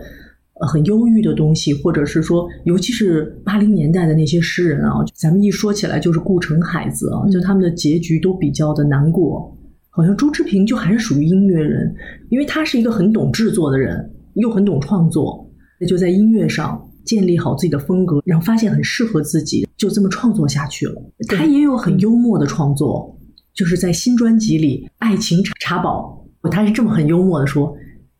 [0.59, 9.55] 呃很忧郁的东西，或者是说，尤其是八零年代的那些诗人啊，咱们一说起来就是顾城、海子啊，就他们的结局都比较的难过。
[9.97, 11.95] 好像朱志平就还是属于音乐人，
[12.29, 15.49] 因为他是一个很懂制作的人，又很懂创作，
[15.81, 20.95] 那就在音乐上建立好自己的风格，然后发现很适合自己，就这么创作下去了。
[21.29, 23.17] 他也有很幽默的创作，
[23.55, 27.73] 就是在新专辑里《爱情茶宝》，他是这么很幽默的说，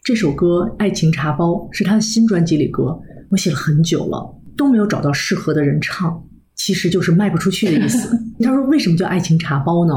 [0.05, 2.97] 这首歌《爱情茶包》是他的新专辑里歌，
[3.31, 6.23] 我写了很久了，都没有找到适合的人唱，
[6.55, 8.17] 其实就是卖不出去的意思。
[8.39, 9.95] 他说为什么叫爱情茶包呢？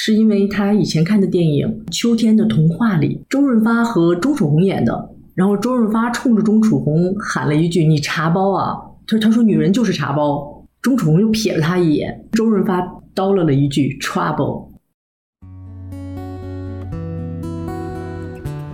[0.00, 5.10] 是因为他以前看的电影《秋天的童话》里，周润发和钟楚红演的。
[5.34, 8.76] 然后周润发冲着钟楚红喊了一句：“你茶包啊！”
[9.08, 12.28] 他他说：“女人就是茶包。”钟楚红又瞥了他一眼。
[12.30, 12.80] 周润发
[13.12, 14.68] 叨了了一句：“trouble。”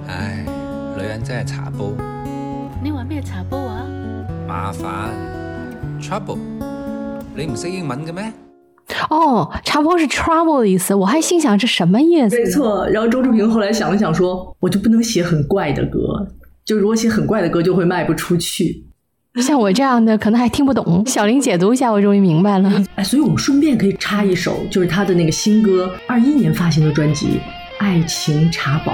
[0.07, 0.45] 唉，
[0.95, 1.91] 女人真係茶包。
[2.83, 3.87] 你話咩茶包啊？
[4.47, 5.09] 麻煩
[6.03, 6.37] ，trouble。
[7.35, 8.31] 你唔識英文嘅咩？
[9.09, 12.39] 哦，茶包是 trouble 的意思，我还心想这什么意思？
[12.39, 12.87] 没错。
[12.89, 15.99] 然后周志平后来想了想说，我就不能写很怪的歌，
[16.65, 18.85] 就如果写很怪的歌就会卖不出去。
[19.43, 22.85] 像我这样的可能还听不懂，小林解读一下，我终于明白了。
[22.95, 27.27] 哎，所以我们顺便可以插一首，就是他的那个新歌，二一年发行的专辑
[27.79, 28.93] 《爱情茶堡》。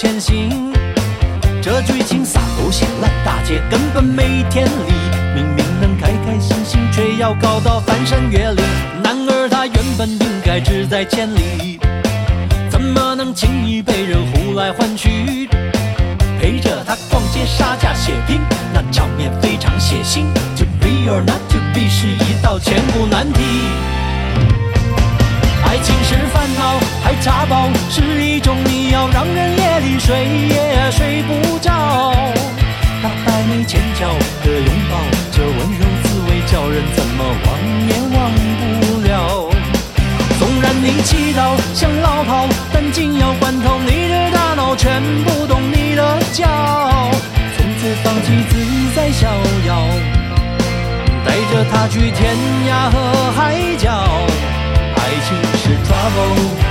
[0.00, 0.72] 前行，
[1.60, 4.92] 这剧情洒狗血，烂大街，根本没天理。
[5.34, 8.64] 明明能开开心心，却要搞到翻山越岭。
[9.02, 11.37] 男儿他原本应该志在千里。
[51.90, 52.36] 去天
[52.68, 53.90] 涯和海角，
[54.96, 56.67] 爱情是 trouble。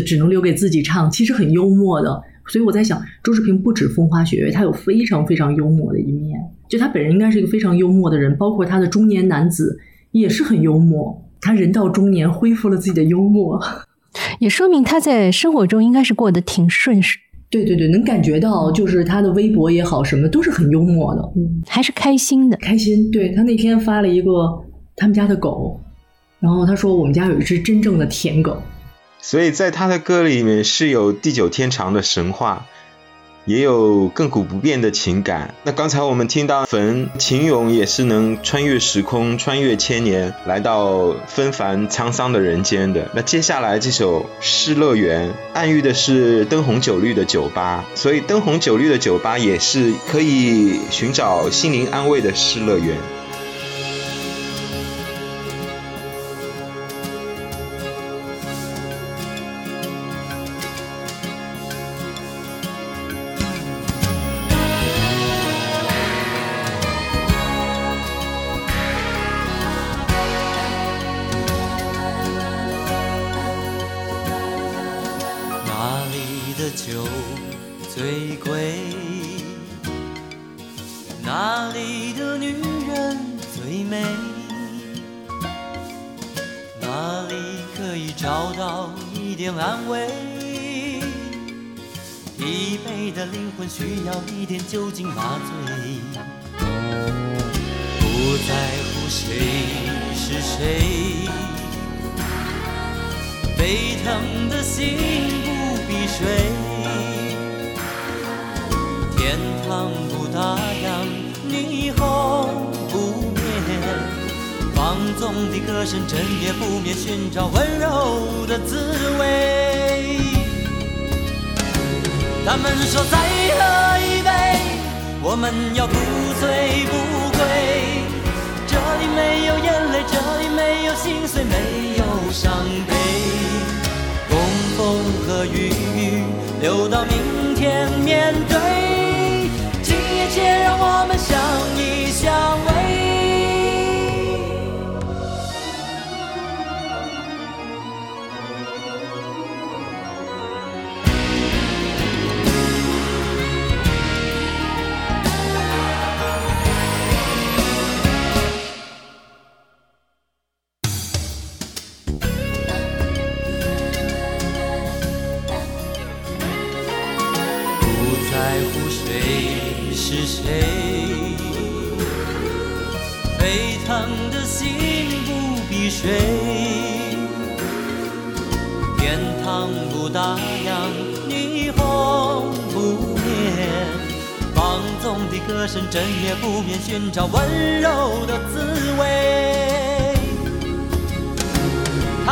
[0.00, 2.22] 只能留给自己唱，其实很幽默的。
[2.46, 6.38] 所以我在想，周志平不止风花雪月，他有非常非常幽默的一面。
[6.68, 9.78] 就他本人应该是一个非常幽默的人，包括他的中年男子
[10.12, 11.22] 也是很幽默。
[11.40, 13.60] 他人到中年恢复了自己的幽默，
[14.38, 17.18] 也说明他在生活中应该是过得挺顺适。
[17.50, 23.10] 对对对，能感觉到，就是他的微博也好，什么都是很幽默的，嗯，还是开心的，开心。
[23.10, 24.48] 对他那天发了一个
[24.96, 25.78] 他们家的狗，
[26.40, 28.56] 然后他说：“我们家有一只真正的舔狗。”
[29.22, 32.66] 所以在他的歌里面是有地久天长的神话
[33.44, 35.54] 也有亘古不变的情感。
[35.64, 43.10] 那刚才我们听到焚秦俑也是能穿越时空穿越千年来到纷繁沧桑的人间的。
[43.14, 47.84] 那接下来这首诗乐园暗喻的是灯红酒绿的酒吧。
[47.96, 52.96] 所以灯红酒绿的酒吧也是可以寻找心灵安慰的诗乐园。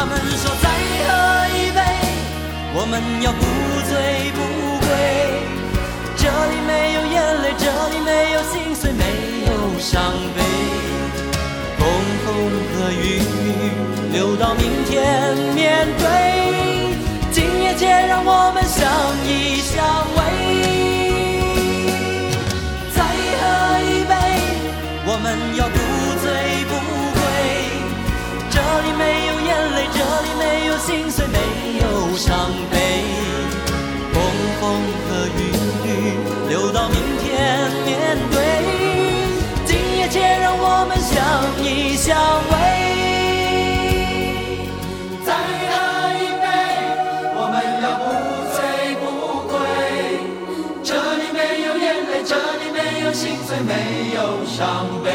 [0.01, 0.67] 他们说再
[1.05, 1.13] 喝
[1.59, 1.79] 一杯，
[2.73, 3.45] 我们要不
[3.85, 4.41] 醉不
[4.81, 4.89] 归。
[6.17, 9.05] 这里没有眼泪，这里没有心碎，没
[9.45, 10.01] 有伤
[10.35, 10.41] 悲。
[11.77, 11.85] 风
[12.25, 12.27] 风
[12.73, 13.53] 和雨雨，
[14.15, 16.03] 留到明天面对。
[17.31, 18.81] 今夜且让我们相
[19.29, 19.85] 依相
[20.17, 20.19] 偎。
[22.97, 23.05] 再
[23.37, 23.45] 喝
[23.85, 24.13] 一杯，
[25.05, 25.77] 我们要不
[30.01, 31.37] 这里没有心碎，没
[31.79, 32.75] 有伤悲。
[34.15, 34.17] 风
[34.59, 34.63] 风
[35.05, 35.39] 和雨
[35.85, 35.89] 雨，
[36.49, 38.35] 留到明天面对。
[39.67, 41.21] 今夜且让我们相
[41.63, 42.17] 依相
[42.49, 42.53] 偎。
[45.27, 45.29] 再
[45.69, 45.71] 喝
[46.17, 46.45] 一杯，
[47.37, 48.03] 我们要不
[48.57, 48.57] 醉
[49.03, 49.05] 不
[49.51, 49.53] 归。
[50.83, 55.11] 这里没有眼泪，这里没有心碎，没有伤悲。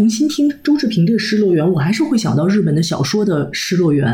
[0.00, 4.08] 重新听周志平这个《失乐园》，我还是会想到日本的小说的《失乐园》，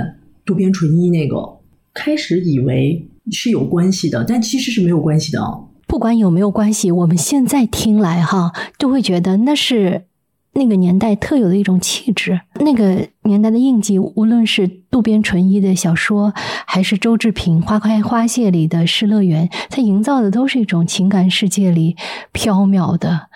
[0.44, 1.60] 渡边淳一那个。
[1.94, 5.38] 开始以为是有关系的，但其实是没有关系的。
[5.86, 10.06] 不管有没有关系，我们现在听来哈，就会觉得那是
[10.54, 13.96] 那个年代特有的一种气质，那个年代的印记。
[14.00, 16.32] 无论是渡边淳一的小说，
[16.66, 21.94] 还是周志平《花开花谢》里的《失乐园》，它营造的都是一种情感世界里
[22.34, 23.28] 缥缈的、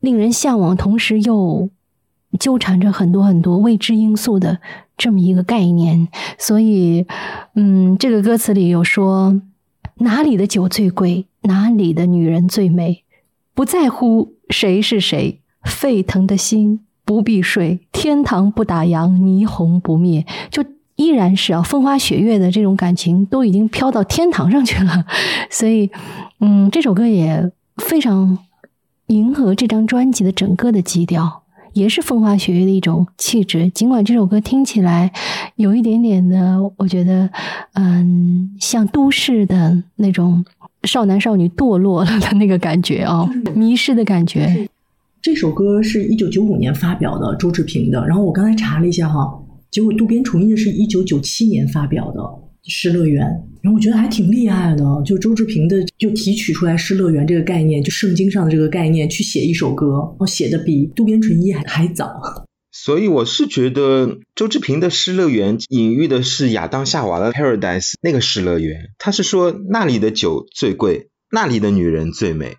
[0.00, 1.70] 令人向往，同时又
[2.38, 4.58] 纠缠着很多很多未知因素的
[4.96, 6.08] 这么一个概念。
[6.38, 7.06] 所以，
[7.54, 9.40] 嗯，这个歌词里有说，
[9.96, 13.04] 哪里的酒最贵，哪里的女人最美，
[13.54, 20.64] 不在乎谁是谁，沸腾的心不必睡，天堂不打烊，霓虹不灭，就。
[20.96, 25.04] 依然是啊，风花雪月的这种感情都已经飘到天堂上去了，
[25.50, 25.90] 所以，
[26.38, 28.38] 嗯，这首歌也非常
[29.08, 31.42] 迎合这张专辑的整个的基调，
[31.74, 33.68] 也是风花雪月的一种气质。
[33.70, 35.12] 尽管这首歌听起来
[35.56, 37.28] 有一点点的，我觉得，
[37.74, 40.44] 嗯，像都市的那种
[40.84, 44.68] 少男少女堕落了的那个感觉啊，迷失的感觉。
[45.20, 48.06] 这首歌是一九九五年发表的，周志平的。
[48.06, 49.40] 然后我刚才查了一下哈。
[49.70, 52.20] 结果渡边淳一的是一九九七年发表的
[52.66, 53.24] 《失乐园》，
[53.62, 54.84] 然后我觉得还挺厉害的。
[55.04, 62.46] 就周志平的就提取出来“失乐园”这个概念，就圣经上的这个概念去写一首歌，然后写的比渡边淳一还还早。
[62.72, 72.56] 所以我是觉得周志平的《失乐园》隐喻的是亚当夏娃的 Paradise 那个失乐园，他是说那里的酒最贵，那里的女人最美。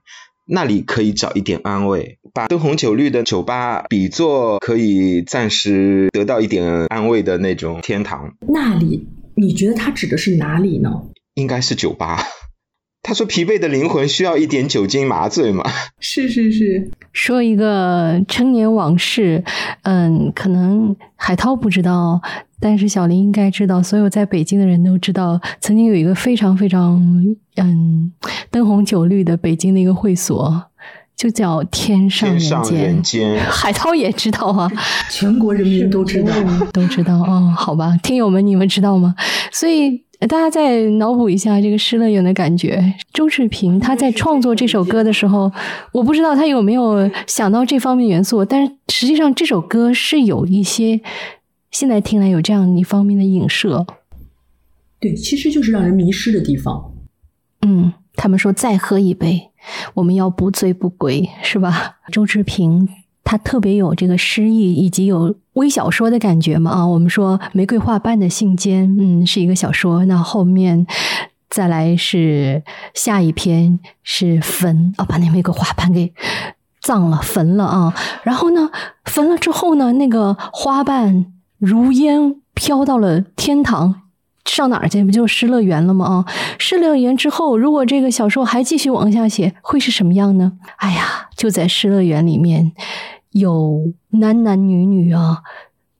[0.47, 8.31] 那里可以找一点安慰，把灯红酒绿的酒吧比作可以暂时得到一点安慰的那种天堂。
[8.47, 10.89] 那里，你觉得他指的是哪里呢？
[11.35, 12.23] 应该是酒吧。
[13.07, 15.63] 他说：“疲惫的灵魂需要一点酒精麻醉嘛。”
[16.01, 19.43] 是是是，说一个陈年往事，
[19.83, 22.19] 嗯，可能海涛不知道。
[22.59, 26.99] 但是小林应该知道，所有在北京的人都知道，曾经有一个非常非常
[27.57, 28.11] 嗯
[28.49, 30.71] 灯红酒绿的北京的一个会所，
[31.15, 32.29] 就叫天上
[32.71, 33.39] 人间。
[33.49, 34.71] 海涛也知道啊，
[35.09, 36.33] 全国人民都知道，
[36.73, 37.53] 都知道哦。
[37.57, 39.15] 好吧，听友们，你们知道吗？
[39.51, 42.93] 所以大家再脑补一下这个失乐园的感觉。
[43.13, 45.51] 周志平他在创作这首歌的时候，
[45.91, 51.01] 我不知道他有没有想到这方面元素，但是实际上这首歌是有一些。
[51.71, 53.85] 现在听来有这样一方面的影射，
[54.97, 56.93] 对，其实就是让人迷失的地方。
[57.63, 59.49] 嗯，他们说再喝一杯，
[59.93, 61.97] 我们要不醉不归，是吧？
[62.11, 62.87] 周志平
[63.23, 70.05] 他特别有这个诗意以及有微小说的感觉嘛啊，我们说玫瑰花瓣的信笺，嗯，是一个小说。
[70.05, 70.85] 那后面
[71.49, 72.63] 再来是
[72.93, 76.13] 下一篇是焚啊，把那玫瑰花瓣给
[76.81, 77.93] 葬了，焚了啊。
[78.23, 78.69] 然后呢，
[79.05, 81.31] 焚了之后呢，那个花瓣。
[81.57, 84.01] 如烟飘到了天堂，
[84.45, 85.03] 上哪儿去？
[85.03, 86.05] 不就失乐园了吗？
[86.05, 86.25] 啊，
[86.57, 90.53] 失乐园之后，如果这个小说还继续往下写，会是什么样呢？
[90.77, 92.71] 哎呀，就在失乐园里面，
[93.31, 95.41] 有男男女女啊，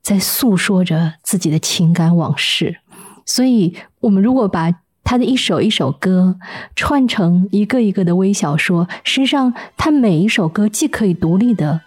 [0.00, 2.78] 在诉说着自己的情感往事。
[3.24, 4.72] 所以，我们如果把
[5.02, 6.38] 他的一首一首歌
[6.74, 11.80] 串成一个一个的微小说，实际上，他每一首歌既可以独立的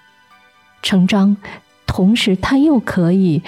[0.82, 1.38] 成章。
[1.86, 3.42] 同时，他又可以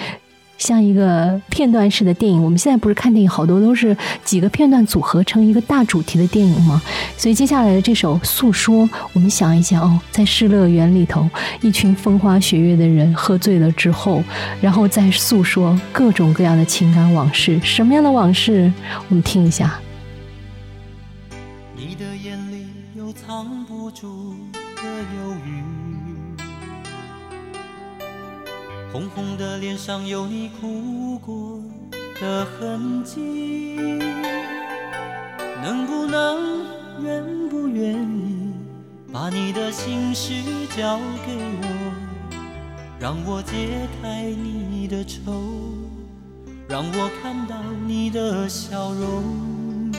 [0.62, 2.40] 像一个片段式的电影。
[2.40, 6.80] 我们现在不是看电影，好多都是几个片段组合成一个大主题的电影吗？
[7.16, 11.28] 所以接下来的这首诉说，我们想一想哦，在失乐园里头，
[11.62, 14.22] 一群风花雪月的人喝醉了之后，
[14.60, 17.58] 然后再诉说各种各样的情感往事。
[17.64, 18.72] 什么样的往事？
[19.08, 19.80] 我们听一下。
[21.76, 24.36] 你的眼里有藏不住
[24.76, 26.11] 的忧郁。
[28.92, 31.62] 红红的脸上有你哭过
[32.20, 33.74] 的痕迹，
[35.62, 36.66] 能不能
[37.02, 38.52] 愿不愿意
[39.10, 40.34] 把你的心事
[40.76, 42.36] 交给我，
[43.00, 45.42] 让我解开你的愁，
[46.68, 47.56] 让我看到
[47.86, 49.90] 你的笑容。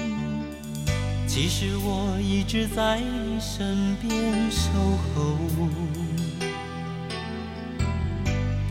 [1.28, 4.70] 其实我一直在你身边守
[5.16, 6.03] 候。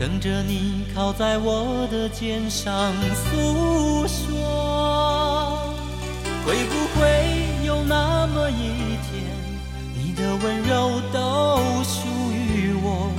[0.03, 5.63] 等着你靠在我的肩上诉说，
[6.45, 7.05] 会不会
[7.65, 9.23] 有那么一天，
[9.95, 13.13] 你的温柔都属于我，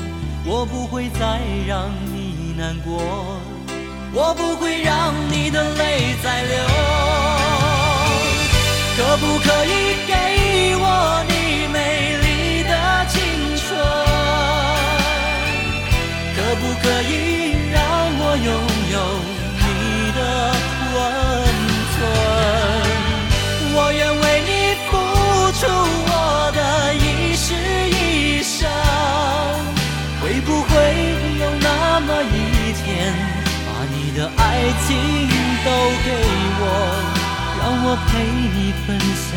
[0.44, 3.00] 我不会再让你难过，
[4.12, 6.66] 我不会让你的泪再流，
[8.98, 12.03] 可不可以给我你美
[16.44, 17.80] 可不可以让
[18.20, 18.48] 我拥
[18.92, 18.96] 有
[19.64, 19.66] 你
[20.12, 20.20] 的
[20.94, 20.96] 温
[21.94, 21.96] 存？
[23.74, 24.52] 我愿为你
[24.84, 24.92] 付
[25.58, 25.62] 出
[26.06, 26.12] 我
[26.52, 26.60] 的
[26.94, 27.02] 一
[27.34, 27.48] 世
[27.88, 27.98] 一
[28.42, 28.68] 生。
[30.20, 30.70] 会不会
[31.40, 31.66] 有那
[32.00, 32.36] 么一
[32.84, 32.84] 天，
[33.66, 34.42] 把你的爱
[34.86, 34.88] 情
[35.64, 35.68] 都
[36.04, 36.08] 给
[36.60, 36.62] 我，
[37.58, 38.12] 让我陪
[38.54, 39.32] 你分享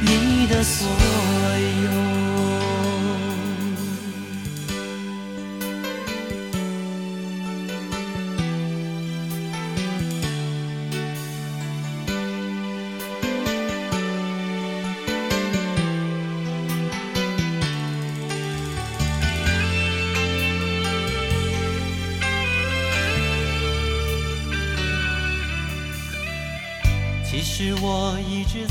[0.00, 0.86] 你的所
[1.82, 2.35] 有？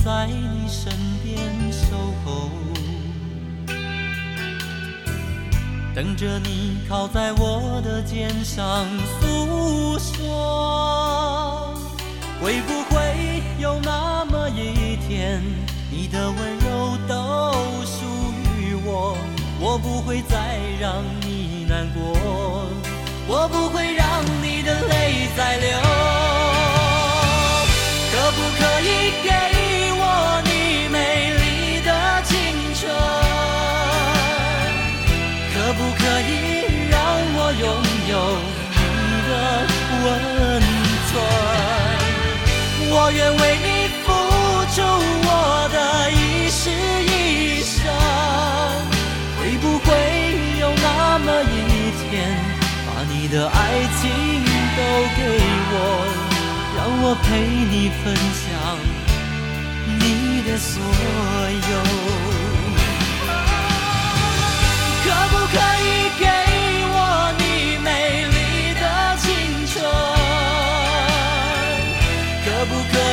[0.05, 1.35] 在你身边
[1.73, 2.51] 守候，
[5.95, 8.85] 等着你靠在我的肩上
[9.19, 11.73] 诉说。
[12.39, 15.41] 会不会有那么一天，
[15.89, 17.51] 你的温柔都
[17.83, 18.05] 属
[18.59, 19.17] 于我？
[19.59, 22.13] 我不会再让你难过，
[23.27, 25.79] 我不会让你的泪再流。
[28.11, 29.54] 可不可以给
[42.91, 43.67] 我愿为你
[44.03, 44.05] 付
[44.73, 44.77] 出
[45.27, 45.29] 我
[45.73, 45.77] 的
[46.11, 46.13] 一
[46.49, 46.63] 世
[47.03, 47.13] 一
[47.63, 47.75] 生。
[49.37, 49.87] 会不会
[50.59, 50.87] 有那
[51.19, 51.53] 么一
[52.09, 52.13] 天，
[52.87, 53.57] 把你的爱
[54.01, 54.03] 情
[54.75, 54.79] 都
[55.15, 55.19] 给
[55.71, 55.73] 我，
[56.77, 57.73] 让我陪你
[58.03, 58.05] 分
[58.41, 58.43] 享
[59.99, 60.03] 你
[60.47, 60.73] 的所
[61.71, 61.73] 有？
[65.03, 65.85] 可不可以
[66.19, 66.23] 给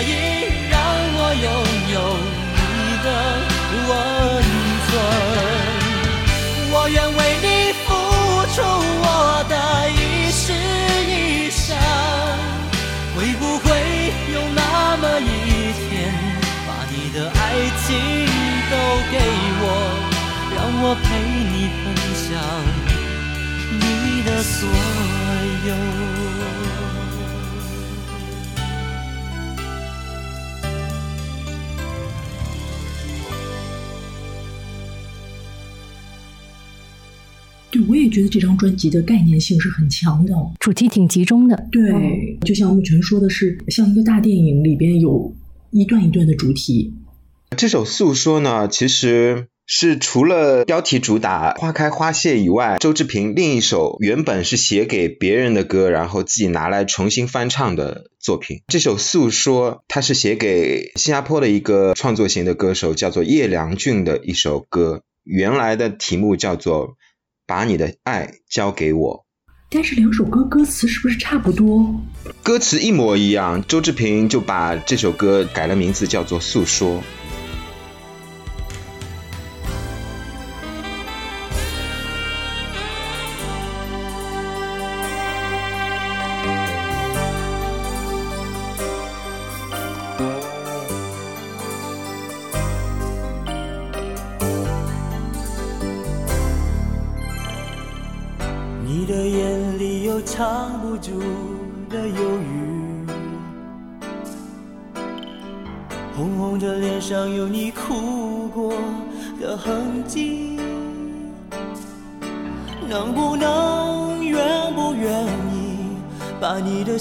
[0.03, 0.13] 以
[0.71, 0.75] 让
[1.15, 1.47] 我拥
[1.95, 1.97] 有
[2.57, 2.61] 你
[3.05, 3.07] 的
[3.89, 3.91] 温
[4.89, 4.91] 存？
[6.75, 7.47] 我愿为你
[7.85, 7.89] 付
[8.55, 8.57] 出
[9.05, 9.07] 我
[9.49, 9.55] 的
[9.91, 10.01] 一
[10.33, 10.43] 世
[11.07, 11.13] 一
[11.51, 11.63] 生。
[13.15, 13.65] 会不会
[14.33, 14.61] 有那
[14.97, 15.31] 么一
[15.89, 15.91] 天，
[16.67, 17.41] 把你的爱
[17.85, 17.89] 情
[18.71, 18.75] 都
[19.11, 19.15] 给
[19.61, 19.65] 我，
[20.57, 21.05] 让我陪
[21.53, 21.55] 你
[21.85, 21.85] 分
[22.17, 22.27] 享
[23.79, 23.83] 你
[24.25, 24.59] 的所
[25.69, 25.71] 有？
[37.93, 41.69] 我也觉得这张专辑的概念性是很强的，主题挺集中的。
[41.71, 45.37] 对，就像目前说的是，像一个大电影里边有
[45.73, 46.95] 一段一段的主题。
[47.55, 58.63] 这首诉说呢，其实是除了标题主打《花开花谢》以外，周志平另一首原本是写给别人的歌，然后自己拿来重新翻唱的作品。
[58.69, 65.03] 这首诉说，它是写给新加坡的一个创作型的歌手，叫做叶良俊的一首歌。
[65.25, 66.97] 原来的题目叫做。
[67.47, 69.25] 把你的爱交给我，
[69.71, 71.95] 但是两首歌歌词是不是差不多？
[72.43, 76.99] 歌词一模一样，周志平就把这首歌改了名字，叫做《诉说》。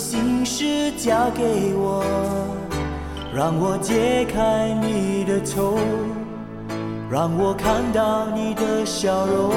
[0.01, 2.03] 心事交给我，
[3.31, 5.77] 让我解开你的愁，
[7.07, 9.51] 让我看到你的笑容。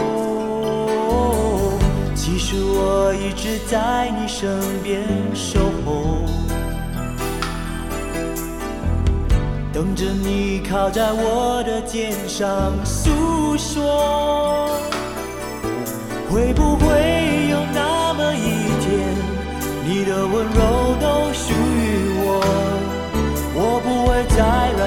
[2.14, 5.02] 其实我一直在你身边
[5.34, 6.20] 守候，
[9.72, 14.68] 等着你靠在我的肩上诉说。
[16.30, 17.43] 会不会，
[20.14, 21.82] 的温柔都属于
[22.22, 22.26] 我？
[23.56, 24.38] 我不会再
[24.78, 24.83] 让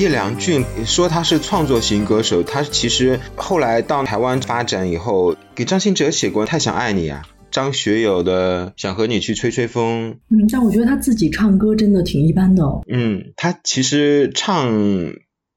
[0.00, 7.20] 叶良俊说他是创作型歌手，他其实后来到台湾发展以后，给张信哲写过《太想爱你》啊，
[7.50, 10.12] 张学友的《想和你去吹吹风》。
[10.30, 12.80] 嗯，但我觉得他自己唱歌真的挺一般的、哦。
[12.90, 14.72] 嗯，他其实唱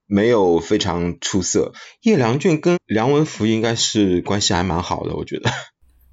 [0.08, 1.72] 没有非常出色。
[2.02, 5.50] 叶良俊跟梁文福应该是关系还蛮好的，我觉得。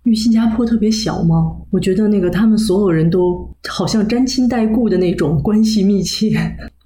[0.02, 1.36] 因为新加坡特别小嘛，
[1.70, 6.30] 我觉得那个他们所有人都好像沾亲带故的那种关系密切。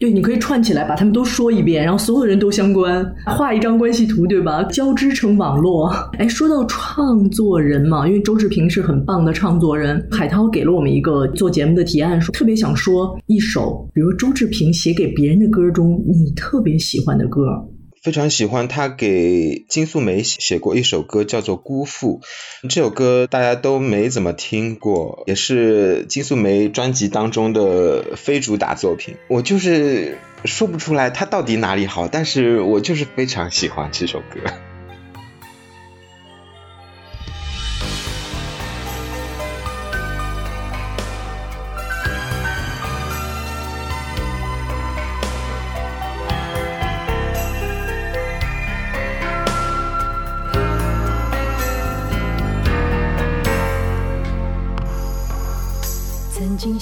[0.05, 4.63] 对，你可以串起来把他们都说一遍，然后所有人都相关，画一张关系图，对吧？
[4.65, 5.89] 交织成网络。
[6.19, 17.67] 哎，说到创作人嘛，因为周志平是很棒的创作人，海涛给了我们一个做节目的提案，说特别想说一首，比如周志平写给别人的歌中你特别喜欢的歌。
[18.05, 22.21] 非常喜欢他给金素梅写过一首歌，叫做《辜负》。
[22.69, 29.15] 这首歌大家都没怎么听过，也是金素梅专辑当中的非主打作品。
[29.29, 34.53] 我就是说不出来他到底哪里好，但是我就是非常喜欢这首歌。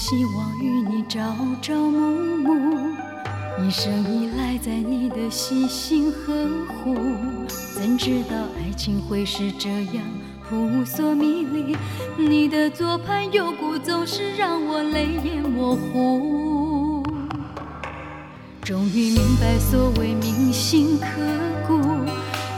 [0.04, 1.20] 希望与你朝
[1.62, 2.76] 朝暮暮，
[3.64, 6.96] 一生依赖在你的细心呵护。
[7.72, 10.02] 怎知道爱情会是这样
[10.42, 11.76] 扑朔迷离？
[12.16, 17.06] 你的左盼右顾总是让我泪眼模糊。
[18.60, 21.06] 终于明白所谓铭心刻
[21.64, 21.80] 骨，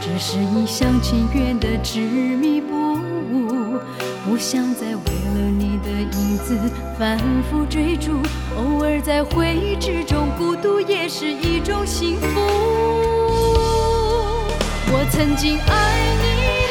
[0.01, 3.79] 只是一厢情愿的执迷不悟。
[4.25, 5.03] 不想再为
[5.35, 6.59] 了你的影子
[6.99, 7.19] 反
[7.51, 8.23] 复追逐，
[8.57, 12.27] 偶尔在回忆之中孤独也是一种幸福。
[14.91, 16.64] 我曾经爱你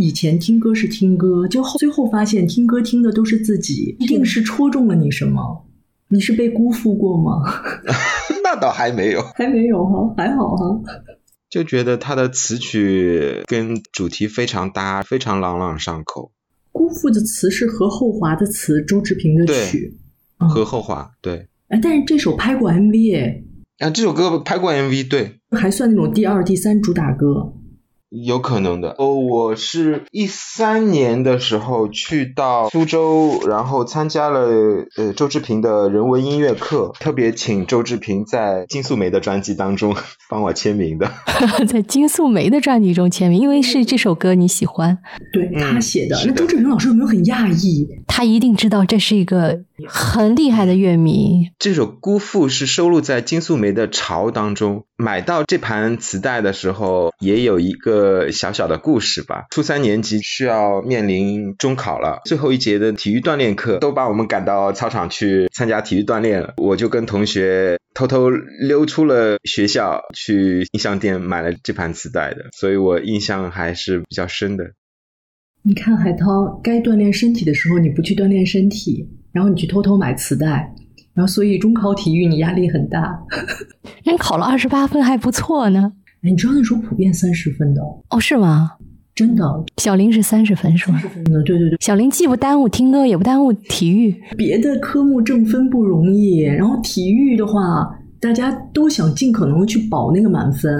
[0.00, 5.66] 以前听歌是听歌，就后最后发现听歌听的都是自己，一定是戳中了你什么？
[6.08, 7.42] 你是被辜负过吗？
[8.42, 10.80] 那倒还没有，还没有哈，还好哈。
[11.50, 16.32] 就觉得他的词曲跟主题非常搭，非常朗朗上口。
[16.72, 19.98] 辜负的词是何厚华的词，周志平的曲。
[20.38, 23.42] 何厚华，对，哎，但是这首拍过 MV 哎，
[23.86, 27.52] 啊，这首歌拍过 MV，对，还算那种第二、第三主打歌。
[28.10, 34.48] 有可能的哦，我是一三年的时候去到苏州，然后参加了
[34.96, 39.94] 呃周志平的人文音乐课，特别请周志平在金素梅的专辑当中
[40.28, 41.08] 帮我签名的，
[41.68, 44.98] 在金素梅的专辑中签名，因为是这首歌你喜欢，
[45.32, 46.20] 对他写的。
[46.26, 47.88] 那周志平老师有没有很讶异？
[48.08, 51.48] 他一定知道这是一个很厉害的乐迷。
[51.60, 54.84] 这首《辜负》是收录在金素梅的《潮》当中。
[54.96, 57.99] 买到这盘磁带的时候，也有一个
[58.32, 59.46] 小小的故事吧。
[59.50, 66.54] 初三年级需要面临中考了，最后一节的体育锻炼课都把我们赶到操场去参加体育锻炼了。
[66.56, 74.64] 我就跟同学偷偷溜出了学校，去音像店买了这盘磁带的，所以我印象还是比较深的。
[75.62, 80.74] 你看海涛，该锻炼身体的时候你不去锻炼身体，然后你去偷偷买磁带，
[81.12, 83.20] 然后所以中考体育你压力很大。
[84.04, 85.92] 人考了二十八分还不错呢。
[86.22, 88.72] 哎，你知道那时候普遍三十分的哦，哦，是吗？
[89.14, 89.44] 真的。
[89.78, 91.00] 小林是三十分是吗？
[91.14, 94.14] 嗯，对对对，小林既不耽误听歌，也不耽误体育。
[94.36, 97.90] 别的科目挣分不容易，然后体育的话，
[98.20, 100.72] 大家都想尽可能地去保那个满分。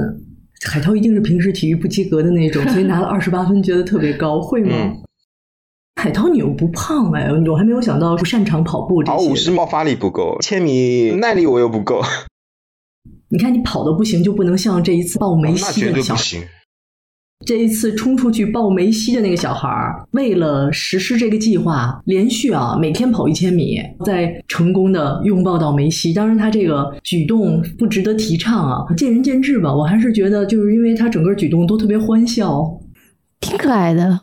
[0.69, 4.71] 海涛一定是平时体育不及格的那种，所以拿了二十八分，觉得特别高，会吗？
[4.75, 4.97] 嗯
[5.97, 9.19] 海涛，你又不胖哎，我还没有想到不擅长跑步这些。
[9.19, 12.01] 跑五十爆发力不够，千米耐力我又不够，
[13.31, 16.23] 你看你跑的不行，就不能像这一次抱梅西绝的小孩。
[17.47, 26.13] 这一次冲出去抱梅西的那个小孩儿，为了实施这个计划，连续啊每天跑一千米，再成功的拥抱到梅西。
[26.13, 29.75] 当然，他这个举动不值得提倡啊，见仁见智吧。
[29.75, 32.63] 我还是觉得，就是因为他整个举动都特别欢笑，
[33.41, 34.21] 挺可爱的，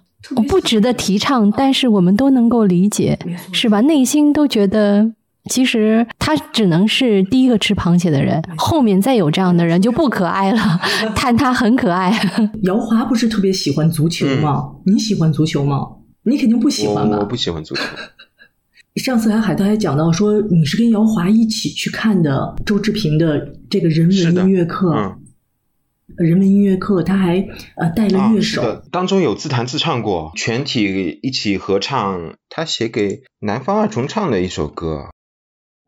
[0.48, 3.18] 不值得提倡，但是我们都能够理解，
[3.52, 3.82] 是吧？
[3.82, 5.14] 内心都觉得，
[5.48, 10.60] 其实他只能是第一个吃螃蟹的人，后面再有这样的人就不可爱了。
[11.15, 12.11] 但他很可爱，
[12.64, 14.76] 姚华不是特别喜欢足球吗？
[14.86, 15.80] 你喜欢足球吗？
[16.24, 17.36] 你肯定不喜欢吧我我不？
[17.36, 17.82] 喜欢足球。
[18.98, 24.94] 上次还海涛还讲到说，你是跟姚华一起去看的周志平的这个人文音乐课。
[24.94, 25.19] 嗯
[26.15, 27.45] 人文音乐课，他还
[27.76, 35.10] 呃带了啊，乐手，当中有自弹自唱过，全体一起合唱，他写给南方二重唱的一首歌。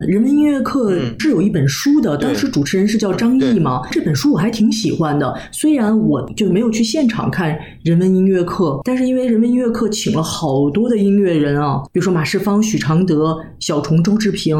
[0.07, 3.81] 人文音乐课嗯是有一本书的，对当时主持人是叫张毅嘛。
[3.91, 14.57] 这本书我还挺喜欢的，虽然我就没有去现场看人文音乐课，但是因为人文音乐课请了好多的音乐人啊，比如说马世芳、许常德、小虫、周志平、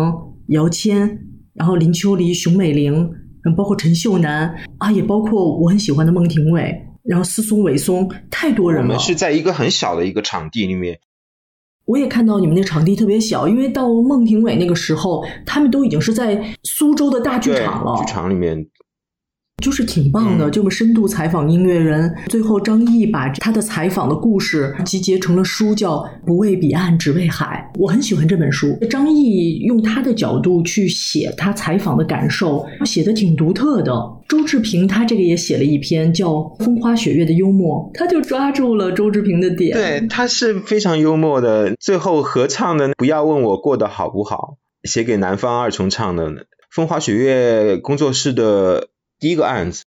[0.48, 1.20] 姚谦，
[1.54, 3.10] 然后林秋离、熊美玲，
[3.46, 6.70] 嗯，包括陈秀楠啊，也包括我很喜欢的孟庭苇，
[7.04, 8.88] 然后思松、伟松，太多人了。
[8.90, 11.00] 我们是在一个很小的一个场地里面，
[11.90, 18.64] 我也看到你们那场地特别小，因为到孟庭苇那个时候，他们都已经是在苏州的大剧场了，剧场里面
[19.60, 22.14] 就是挺棒的，嗯这么深度采访音乐人。
[22.28, 27.70] 最后张译把他的采访的故事集结成了书，叫《不为彼岸，只为海》。
[27.80, 28.78] 我很喜欢这本书。
[28.90, 33.94] 张译用他的角度去写他采访的感受，写的挺独特的。
[34.28, 36.34] 周志平他这个也写了一篇叫
[36.64, 39.76] 《风花雪月的幽默》，他就抓住了周志平的点。
[39.76, 41.76] 对，他是非常幽默的。
[41.80, 44.58] 最后合唱的《不要问我过得好不好》，
[44.90, 49.84] 写给南方二重唱的风花雪月工作室的第一个案子。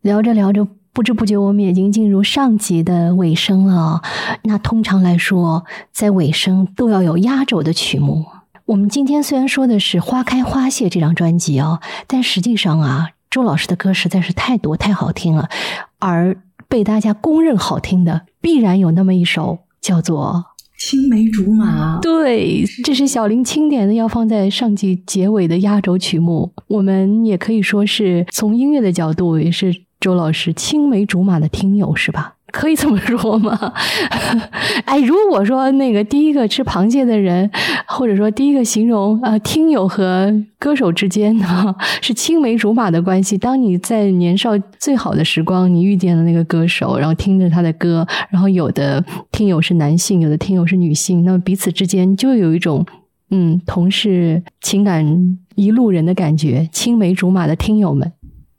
[0.00, 4.00] 聊着聊着，不知不觉我们已经进入上集的尾声了。
[4.44, 8.24] 那通常来说，在尾声都要有压轴的曲目。
[8.64, 15.50] 我们今天虽然说的是《花开花谢》这张专辑哦，但实际上啊，周老师的歌实在是太多太好听了，
[15.98, 20.46] 而被大家公认好听的，必然有那么一首叫做
[20.80, 26.50] 青梅竹马，对，这是小林钦点的，要放在上季结尾的压轴曲目。
[26.68, 32.36] 我们也可以说是从音乐的角度，也是周老师青梅竹马的听友，是吧？
[32.52, 33.72] 可以这么说吗？
[34.84, 37.50] 哎，如果说那个第一个吃螃蟹的人，
[37.86, 52.84] 或者说第一个形容呃听友和歌手之间呢 是青梅竹马的关系，当你在年少最好的时光，你遇见了那个歌手，然后听着他的歌，然后有的听友是男性，有的听友是女性，那么彼此之间就有一种
[53.30, 58.12] 嗯同是情感一路人的感觉，青梅竹马的听友们。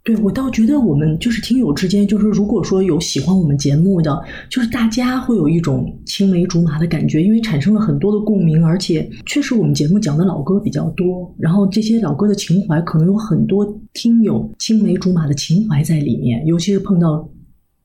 [0.04, 4.20] 对我倒觉得我们就是听友之间，就是如果说有喜欢我们节目的，
[4.50, 13.64] 就是大家会有一种青梅竹马的感觉，因为产生了很多的共鸣，而且确实我们节目讲的老歌比较多，然后这些老歌的情怀可能有很多
[13.94, 17.30] 听友青梅竹马的情怀在里面，尤其是碰到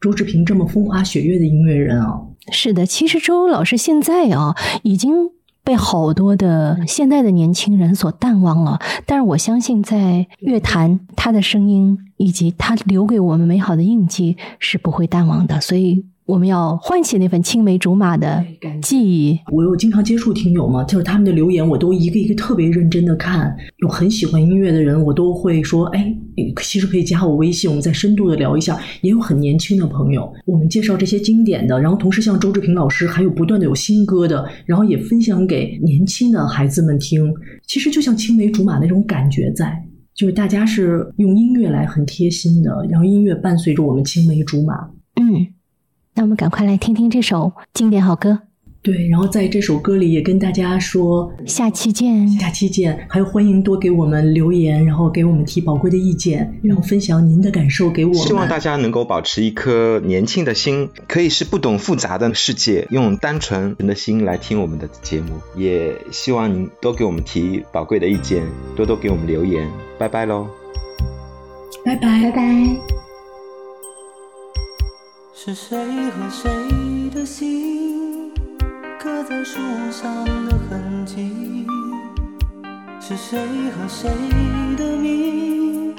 [0.01, 2.19] 周志平这么风花雪月的音乐人啊，
[2.51, 5.13] 是的，其实周老师现在啊，已经
[5.67, 8.79] 被好多的现在的年轻人所淡忘了。
[9.05, 15.61] 但是我相信，在乐坛，他的声音以及他留给我们美好的印记是不会淡忘的。
[15.61, 16.07] 所以。
[16.27, 18.45] 我们要唤起那份青梅竹马的
[18.83, 19.39] 记忆。
[19.53, 23.57] 我有经常接触听友嘛，就是他们的留言，我都一个一个特别认真的看。
[23.79, 26.13] 有很喜欢音乐的人，我都会说，哎，
[26.61, 28.77] 其实可以加我微信，我们再深度的聊一下。
[29.03, 37.33] 也有很年轻的朋友，我们介绍这些经典的，然后同时像周志平老师，还有不断的有新歌的，然后也分享给年轻的孩子们听。
[37.69, 39.81] 其实就像青梅竹马那种感觉在，
[40.13, 44.75] 就是大家是用音乐来很贴心的，然后音乐伴随着我们青梅竹马。
[45.21, 45.47] 嗯。
[46.17, 48.41] 那我们赶快来听听这首经典好歌。
[48.83, 53.05] 对，然后在这首歌里也跟大家说，下期见，下期见。
[53.09, 58.23] 还有欢迎多给我们留言，然后给我们提宝贵的意见，然后分享您的感受给我们。
[58.23, 65.41] 希望大家能够保持一颗年轻的心，可以是不懂复杂的世界，用单纯的心来听我们的节目。
[65.57, 68.45] 也希望您多给我们提宝贵的意见，
[68.77, 69.69] 多多给我们留言。
[69.99, 70.47] 拜拜喽，
[71.85, 73.06] 拜拜，拜拜。
[75.39, 76.51] 是谁和谁
[77.11, 78.33] 的心
[78.99, 79.61] 刻在树
[79.93, 81.67] 上的痕迹？
[82.99, 84.09] 是谁和谁
[84.79, 85.95] 的名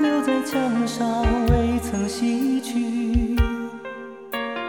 [0.00, 3.36] 留在墙上未曾洗去？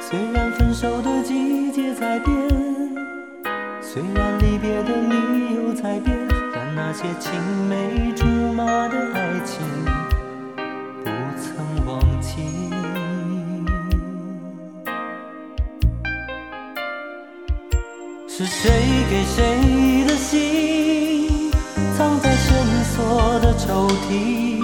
[0.02, 2.36] 虽然分手的季节在变，
[3.82, 6.20] 虽然离别的理由在变，
[6.54, 7.32] 但那些青
[7.70, 9.62] 梅竹马的爱情
[18.36, 18.72] 是谁
[19.12, 21.52] 给谁的信
[21.96, 24.58] 藏在深锁的抽屉？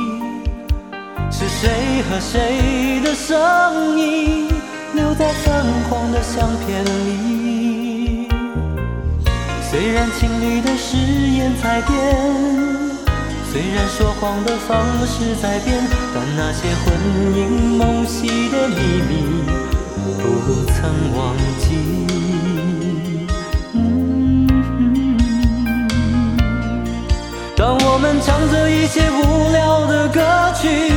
[1.31, 4.47] 是谁和谁的声音
[4.95, 8.27] 留在泛黄的相片里？
[9.69, 11.95] 虽然情侣的誓言在变，
[13.51, 15.79] 虽然说谎的方式在变，
[16.15, 19.43] 但那些魂萦梦系的秘密
[20.17, 21.67] 不曾忘记。
[27.59, 30.21] 当我们唱着一些无聊的歌
[30.55, 30.93] 曲，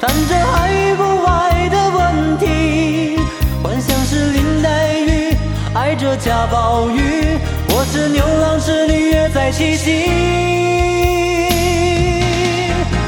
[0.00, 3.18] 谈着爱与不爱的问题，
[3.60, 5.36] 幻想是林黛玉
[5.74, 7.36] 爱着贾宝玉，
[7.68, 10.06] 或是牛郎织女约在七夕。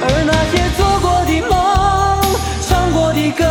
[0.03, 1.57] 而那些做过的梦，
[2.67, 3.45] 唱过的歌，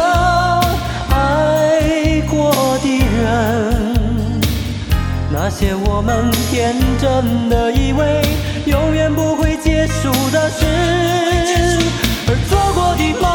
[1.10, 2.52] 爱过
[2.84, 4.42] 的人，
[5.32, 8.22] 那些我们天真的以为。
[8.68, 10.66] 永远不会结束的事，
[12.28, 13.32] 而做过的梦，